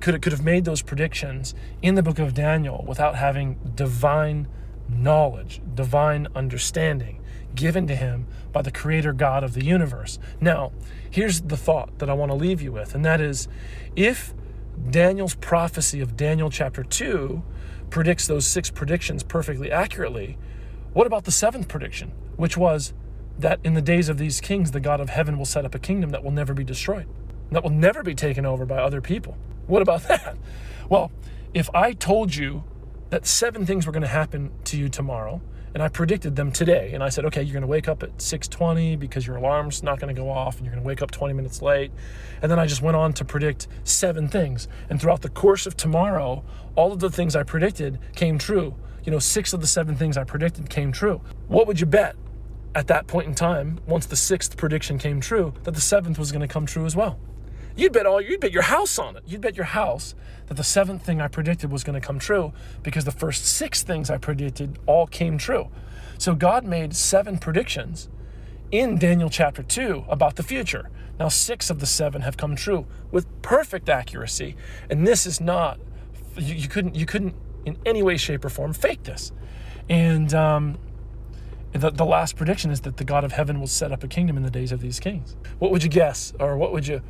could, 0.00 0.20
could 0.22 0.32
have 0.32 0.44
made 0.44 0.64
those 0.64 0.82
predictions 0.82 1.54
in 1.80 1.94
the 1.94 2.02
book 2.02 2.18
of 2.18 2.34
Daniel 2.34 2.84
without 2.86 3.16
having 3.16 3.58
divine 3.74 4.48
knowledge, 4.88 5.60
divine 5.74 6.28
understanding 6.34 7.22
given 7.54 7.86
to 7.86 7.94
him 7.94 8.26
by 8.50 8.62
the 8.62 8.70
creator 8.70 9.12
God 9.12 9.44
of 9.44 9.54
the 9.54 9.64
universe. 9.64 10.18
Now, 10.40 10.72
here's 11.10 11.42
the 11.42 11.56
thought 11.56 11.98
that 11.98 12.08
I 12.08 12.14
want 12.14 12.30
to 12.30 12.34
leave 12.36 12.62
you 12.62 12.72
with, 12.72 12.94
and 12.94 13.04
that 13.04 13.20
is 13.20 13.48
if 13.94 14.34
Daniel's 14.90 15.34
prophecy 15.34 16.00
of 16.00 16.16
Daniel 16.16 16.50
chapter 16.50 16.82
2 16.82 17.42
predicts 17.90 18.26
those 18.26 18.46
six 18.46 18.70
predictions 18.70 19.22
perfectly 19.22 19.70
accurately, 19.70 20.38
what 20.92 21.06
about 21.06 21.24
the 21.24 21.30
seventh 21.30 21.68
prediction, 21.68 22.12
which 22.36 22.56
was 22.56 22.94
that 23.38 23.60
in 23.64 23.74
the 23.74 23.82
days 23.82 24.08
of 24.08 24.18
these 24.18 24.40
kings, 24.40 24.70
the 24.70 24.80
God 24.80 25.00
of 25.00 25.10
heaven 25.10 25.38
will 25.38 25.44
set 25.44 25.64
up 25.64 25.74
a 25.74 25.78
kingdom 25.78 26.10
that 26.10 26.22
will 26.24 26.30
never 26.30 26.54
be 26.54 26.64
destroyed, 26.64 27.06
that 27.54 27.62
will 27.62 27.70
never 27.70 28.02
be 28.02 28.14
taken 28.14 28.46
over 28.46 28.64
by 28.66 28.78
other 28.78 29.00
people? 29.00 29.36
What 29.66 29.82
about 29.82 30.02
that? 30.08 30.36
Well, 30.88 31.10
if 31.54 31.68
I 31.74 31.92
told 31.92 32.34
you 32.34 32.64
that 33.10 33.26
seven 33.26 33.66
things 33.66 33.86
were 33.86 33.92
going 33.92 34.02
to 34.02 34.08
happen 34.08 34.52
to 34.64 34.76
you 34.76 34.88
tomorrow 34.88 35.42
and 35.74 35.82
I 35.82 35.88
predicted 35.88 36.36
them 36.36 36.52
today. 36.52 36.90
And 36.92 37.02
I 37.02 37.08
said, 37.08 37.24
okay, 37.26 37.42
you're 37.42 37.52
going 37.52 37.62
to 37.62 37.68
wake 37.68 37.88
up 37.88 38.02
at 38.02 38.18
6:20 38.18 38.98
because 38.98 39.26
your 39.26 39.36
alarm's 39.36 39.82
not 39.82 39.98
going 39.98 40.14
to 40.14 40.20
go 40.20 40.28
off, 40.28 40.56
and 40.56 40.66
you're 40.66 40.74
going 40.74 40.82
to 40.82 40.86
wake 40.86 41.02
up 41.02 41.10
20 41.10 41.34
minutes 41.34 41.62
late. 41.62 41.90
And 42.42 42.50
then 42.50 42.58
I 42.58 42.66
just 42.66 42.82
went 42.82 42.96
on 42.96 43.12
to 43.14 43.24
predict 43.24 43.68
seven 43.84 44.28
things. 44.28 44.68
And 44.90 45.00
throughout 45.00 45.22
the 45.22 45.30
course 45.30 45.66
of 45.66 45.76
tomorrow, 45.76 46.44
all 46.74 46.92
of 46.92 47.00
the 47.00 47.10
things 47.10 47.34
I 47.34 47.42
predicted 47.42 47.98
came 48.14 48.38
true. 48.38 48.74
You 49.04 49.12
know, 49.12 49.18
six 49.18 49.52
of 49.52 49.60
the 49.60 49.66
seven 49.66 49.96
things 49.96 50.16
I 50.16 50.24
predicted 50.24 50.68
came 50.68 50.92
true. 50.92 51.20
What 51.48 51.66
would 51.66 51.80
you 51.80 51.86
bet 51.86 52.16
at 52.74 52.86
that 52.86 53.06
point 53.06 53.28
in 53.28 53.34
time, 53.34 53.80
once 53.86 54.06
the 54.06 54.16
sixth 54.16 54.56
prediction 54.56 54.98
came 54.98 55.20
true, 55.20 55.54
that 55.64 55.74
the 55.74 55.80
seventh 55.80 56.18
was 56.18 56.32
going 56.32 56.40
to 56.40 56.48
come 56.48 56.66
true 56.66 56.86
as 56.86 56.94
well? 56.94 57.18
You'd 57.76 57.92
bet 57.92 58.06
all 58.06 58.20
you'd 58.20 58.40
bet 58.40 58.52
your 58.52 58.62
house 58.62 58.98
on 58.98 59.16
it. 59.16 59.22
You'd 59.26 59.40
bet 59.40 59.56
your 59.56 59.66
house 59.66 60.14
that 60.46 60.56
the 60.56 60.64
seventh 60.64 61.04
thing 61.04 61.20
I 61.20 61.28
predicted 61.28 61.70
was 61.70 61.84
going 61.84 62.00
to 62.00 62.06
come 62.06 62.18
true 62.18 62.52
because 62.82 63.04
the 63.04 63.12
first 63.12 63.46
six 63.46 63.82
things 63.82 64.10
I 64.10 64.18
predicted 64.18 64.78
all 64.86 65.06
came 65.06 65.38
true. 65.38 65.68
So 66.18 66.34
God 66.34 66.64
made 66.64 66.94
seven 66.94 67.38
predictions 67.38 68.08
in 68.70 68.98
Daniel 68.98 69.28
chapter 69.28 69.62
2 69.62 70.04
about 70.08 70.36
the 70.36 70.42
future. 70.42 70.90
Now, 71.18 71.28
six 71.28 71.70
of 71.70 71.78
the 71.78 71.86
seven 71.86 72.22
have 72.22 72.36
come 72.36 72.56
true 72.56 72.86
with 73.10 73.26
perfect 73.42 73.88
accuracy, 73.88 74.56
and 74.90 75.06
this 75.06 75.26
is 75.26 75.40
not 75.40 75.78
you, 76.36 76.54
you 76.54 76.68
couldn't 76.68 76.94
you 76.94 77.06
couldn't 77.06 77.34
in 77.64 77.76
any 77.86 78.02
way, 78.02 78.16
shape, 78.16 78.44
or 78.44 78.48
form 78.48 78.72
fake 78.72 79.04
this. 79.04 79.32
And 79.88 80.32
um, 80.34 80.78
the, 81.72 81.90
the 81.90 82.04
last 82.04 82.36
prediction 82.36 82.70
is 82.70 82.80
that 82.82 82.96
the 82.96 83.04
God 83.04 83.24
of 83.24 83.32
heaven 83.32 83.60
will 83.60 83.66
set 83.66 83.92
up 83.92 84.02
a 84.02 84.08
kingdom 84.08 84.36
in 84.36 84.42
the 84.42 84.50
days 84.50 84.72
of 84.72 84.80
these 84.80 84.98
kings. 85.00 85.36
What 85.58 85.70
would 85.70 85.82
you 85.82 85.88
guess, 85.88 86.32
or 86.40 86.56
what 86.56 86.72
would 86.72 86.86
you 86.86 87.02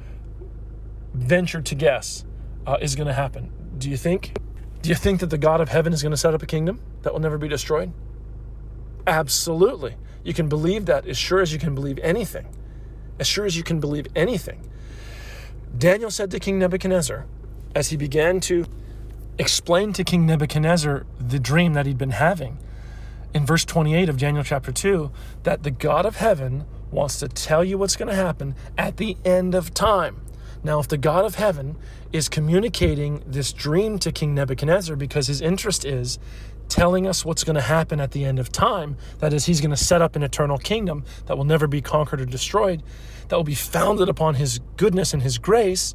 venture 1.14 1.60
to 1.60 1.74
guess 1.74 2.24
uh, 2.66 2.78
is 2.80 2.94
going 2.96 3.06
to 3.06 3.12
happen. 3.12 3.52
Do 3.78 3.90
you 3.90 3.96
think? 3.96 4.36
Do 4.82 4.88
you 4.88 4.94
think 4.94 5.20
that 5.20 5.30
the 5.30 5.38
God 5.38 5.60
of 5.60 5.68
heaven 5.68 5.92
is 5.92 6.02
going 6.02 6.10
to 6.10 6.16
set 6.16 6.34
up 6.34 6.42
a 6.42 6.46
kingdom 6.46 6.80
that 7.02 7.12
will 7.12 7.20
never 7.20 7.38
be 7.38 7.48
destroyed? 7.48 7.92
Absolutely. 9.06 9.96
You 10.24 10.34
can 10.34 10.48
believe 10.48 10.86
that 10.86 11.06
as 11.06 11.16
sure 11.16 11.40
as 11.40 11.52
you 11.52 11.58
can 11.58 11.74
believe 11.74 11.98
anything. 12.02 12.48
As 13.18 13.26
sure 13.26 13.44
as 13.44 13.56
you 13.56 13.62
can 13.62 13.80
believe 13.80 14.06
anything. 14.14 14.68
Daniel 15.76 16.10
said 16.10 16.30
to 16.32 16.38
King 16.38 16.58
Nebuchadnezzar, 16.58 17.26
as 17.74 17.88
he 17.88 17.96
began 17.96 18.40
to 18.40 18.66
explain 19.38 19.92
to 19.94 20.04
King 20.04 20.26
Nebuchadnezzar 20.26 21.06
the 21.18 21.38
dream 21.38 21.72
that 21.74 21.86
he'd 21.86 21.98
been 21.98 22.10
having, 22.10 22.58
in 23.34 23.46
verse 23.46 23.64
28 23.64 24.08
of 24.08 24.18
Daniel 24.18 24.44
chapter 24.44 24.72
2, 24.72 25.10
that 25.44 25.62
the 25.62 25.70
God 25.70 26.04
of 26.04 26.16
heaven 26.16 26.66
wants 26.90 27.18
to 27.20 27.28
tell 27.28 27.64
you 27.64 27.78
what's 27.78 27.96
going 27.96 28.08
to 28.08 28.14
happen 28.14 28.54
at 28.76 28.98
the 28.98 29.16
end 29.24 29.54
of 29.54 29.72
time. 29.72 30.20
Now, 30.64 30.78
if 30.78 30.88
the 30.88 30.98
God 30.98 31.24
of 31.24 31.34
heaven 31.34 31.76
is 32.12 32.28
communicating 32.28 33.22
this 33.26 33.52
dream 33.52 33.98
to 34.00 34.12
King 34.12 34.34
Nebuchadnezzar 34.34 34.94
because 34.96 35.26
his 35.26 35.40
interest 35.40 35.84
is 35.84 36.18
telling 36.68 37.06
us 37.06 37.24
what's 37.24 37.44
going 37.44 37.56
to 37.56 37.60
happen 37.60 38.00
at 38.00 38.12
the 38.12 38.24
end 38.24 38.38
of 38.38 38.50
time, 38.52 38.96
that 39.18 39.32
is, 39.32 39.46
he's 39.46 39.60
going 39.60 39.70
to 39.72 39.76
set 39.76 40.00
up 40.00 40.14
an 40.14 40.22
eternal 40.22 40.58
kingdom 40.58 41.04
that 41.26 41.36
will 41.36 41.44
never 41.44 41.66
be 41.66 41.82
conquered 41.82 42.20
or 42.20 42.24
destroyed, 42.24 42.82
that 43.28 43.36
will 43.36 43.44
be 43.44 43.54
founded 43.54 44.08
upon 44.08 44.36
his 44.36 44.60
goodness 44.76 45.12
and 45.12 45.22
his 45.22 45.38
grace, 45.38 45.94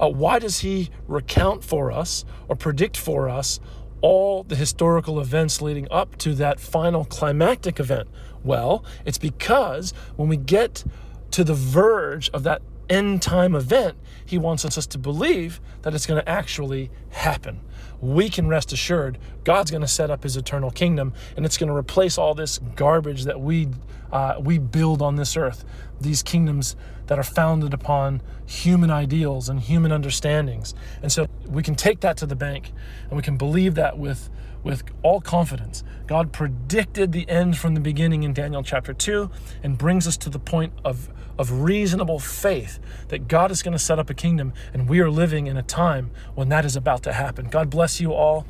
uh, 0.00 0.08
why 0.08 0.38
does 0.38 0.60
he 0.60 0.90
recount 1.06 1.64
for 1.64 1.92
us 1.92 2.24
or 2.48 2.56
predict 2.56 2.96
for 2.96 3.28
us 3.28 3.60
all 4.00 4.42
the 4.42 4.56
historical 4.56 5.20
events 5.20 5.62
leading 5.62 5.88
up 5.90 6.16
to 6.18 6.34
that 6.34 6.60
final 6.60 7.04
climactic 7.04 7.80
event? 7.80 8.08
Well, 8.44 8.84
it's 9.04 9.18
because 9.18 9.92
when 10.16 10.28
we 10.28 10.36
get 10.36 10.84
to 11.32 11.44
the 11.44 11.54
verge 11.54 12.30
of 12.30 12.42
that 12.44 12.62
end 12.90 13.22
time 13.22 13.54
event, 13.54 13.96
he 14.24 14.38
wants 14.38 14.64
us 14.64 14.86
to 14.86 14.98
believe 14.98 15.60
that 15.82 15.94
it's 15.94 16.06
going 16.06 16.20
to 16.20 16.28
actually 16.28 16.90
happen. 17.10 17.60
We 18.00 18.28
can 18.28 18.46
rest 18.48 18.72
assured 18.72 19.18
God's 19.44 19.70
going 19.70 19.80
to 19.80 19.88
set 19.88 20.10
up 20.10 20.22
his 20.22 20.36
eternal 20.36 20.70
kingdom 20.70 21.14
and 21.36 21.46
it's 21.46 21.56
going 21.56 21.68
to 21.68 21.74
replace 21.74 22.18
all 22.18 22.34
this 22.34 22.58
garbage 22.58 23.24
that 23.24 23.40
we, 23.40 23.68
uh, 24.12 24.36
we 24.40 24.58
build 24.58 25.00
on 25.00 25.16
this 25.16 25.36
earth. 25.36 25.64
These 26.00 26.22
kingdoms 26.22 26.76
that 27.06 27.18
are 27.18 27.24
founded 27.24 27.72
upon 27.72 28.20
human 28.44 28.90
ideals 28.90 29.48
and 29.48 29.60
human 29.60 29.92
understandings. 29.92 30.74
And 31.02 31.10
so 31.10 31.26
we 31.46 31.62
can 31.62 31.74
take 31.74 32.00
that 32.00 32.16
to 32.18 32.26
the 32.26 32.36
bank 32.36 32.72
and 33.08 33.16
we 33.16 33.22
can 33.22 33.36
believe 33.36 33.74
that 33.76 33.98
with 33.98 34.28
with 34.66 34.82
all 35.04 35.20
confidence. 35.20 35.84
God 36.08 36.32
predicted 36.32 37.12
the 37.12 37.28
end 37.28 37.56
from 37.56 37.74
the 37.74 37.80
beginning 37.80 38.24
in 38.24 38.32
Daniel 38.32 38.64
chapter 38.64 38.92
2 38.92 39.30
and 39.62 39.78
brings 39.78 40.08
us 40.08 40.16
to 40.16 40.28
the 40.28 40.40
point 40.40 40.72
of, 40.84 41.08
of 41.38 41.62
reasonable 41.62 42.18
faith 42.18 42.78
that 43.08 43.28
God 43.28 43.50
is 43.50 43.62
going 43.62 43.72
to 43.72 43.78
set 43.78 43.98
up 43.98 44.10
a 44.10 44.14
kingdom 44.14 44.52
and 44.72 44.88
we 44.88 45.00
are 45.00 45.10
living 45.10 45.46
in 45.46 45.56
a 45.56 45.62
time 45.62 46.10
when 46.34 46.48
that 46.48 46.64
is 46.64 46.76
about 46.76 47.02
to 47.04 47.12
happen. 47.12 47.48
God 47.48 47.70
bless 47.70 48.00
you 48.00 48.12
all. 48.12 48.46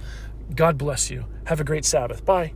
God 0.55 0.79
bless 0.79 1.11
you. 1.11 1.25
Have 1.47 1.61
a 1.61 1.65
great 1.65 1.85
Sabbath. 1.85 2.25
Bye. 2.25 2.53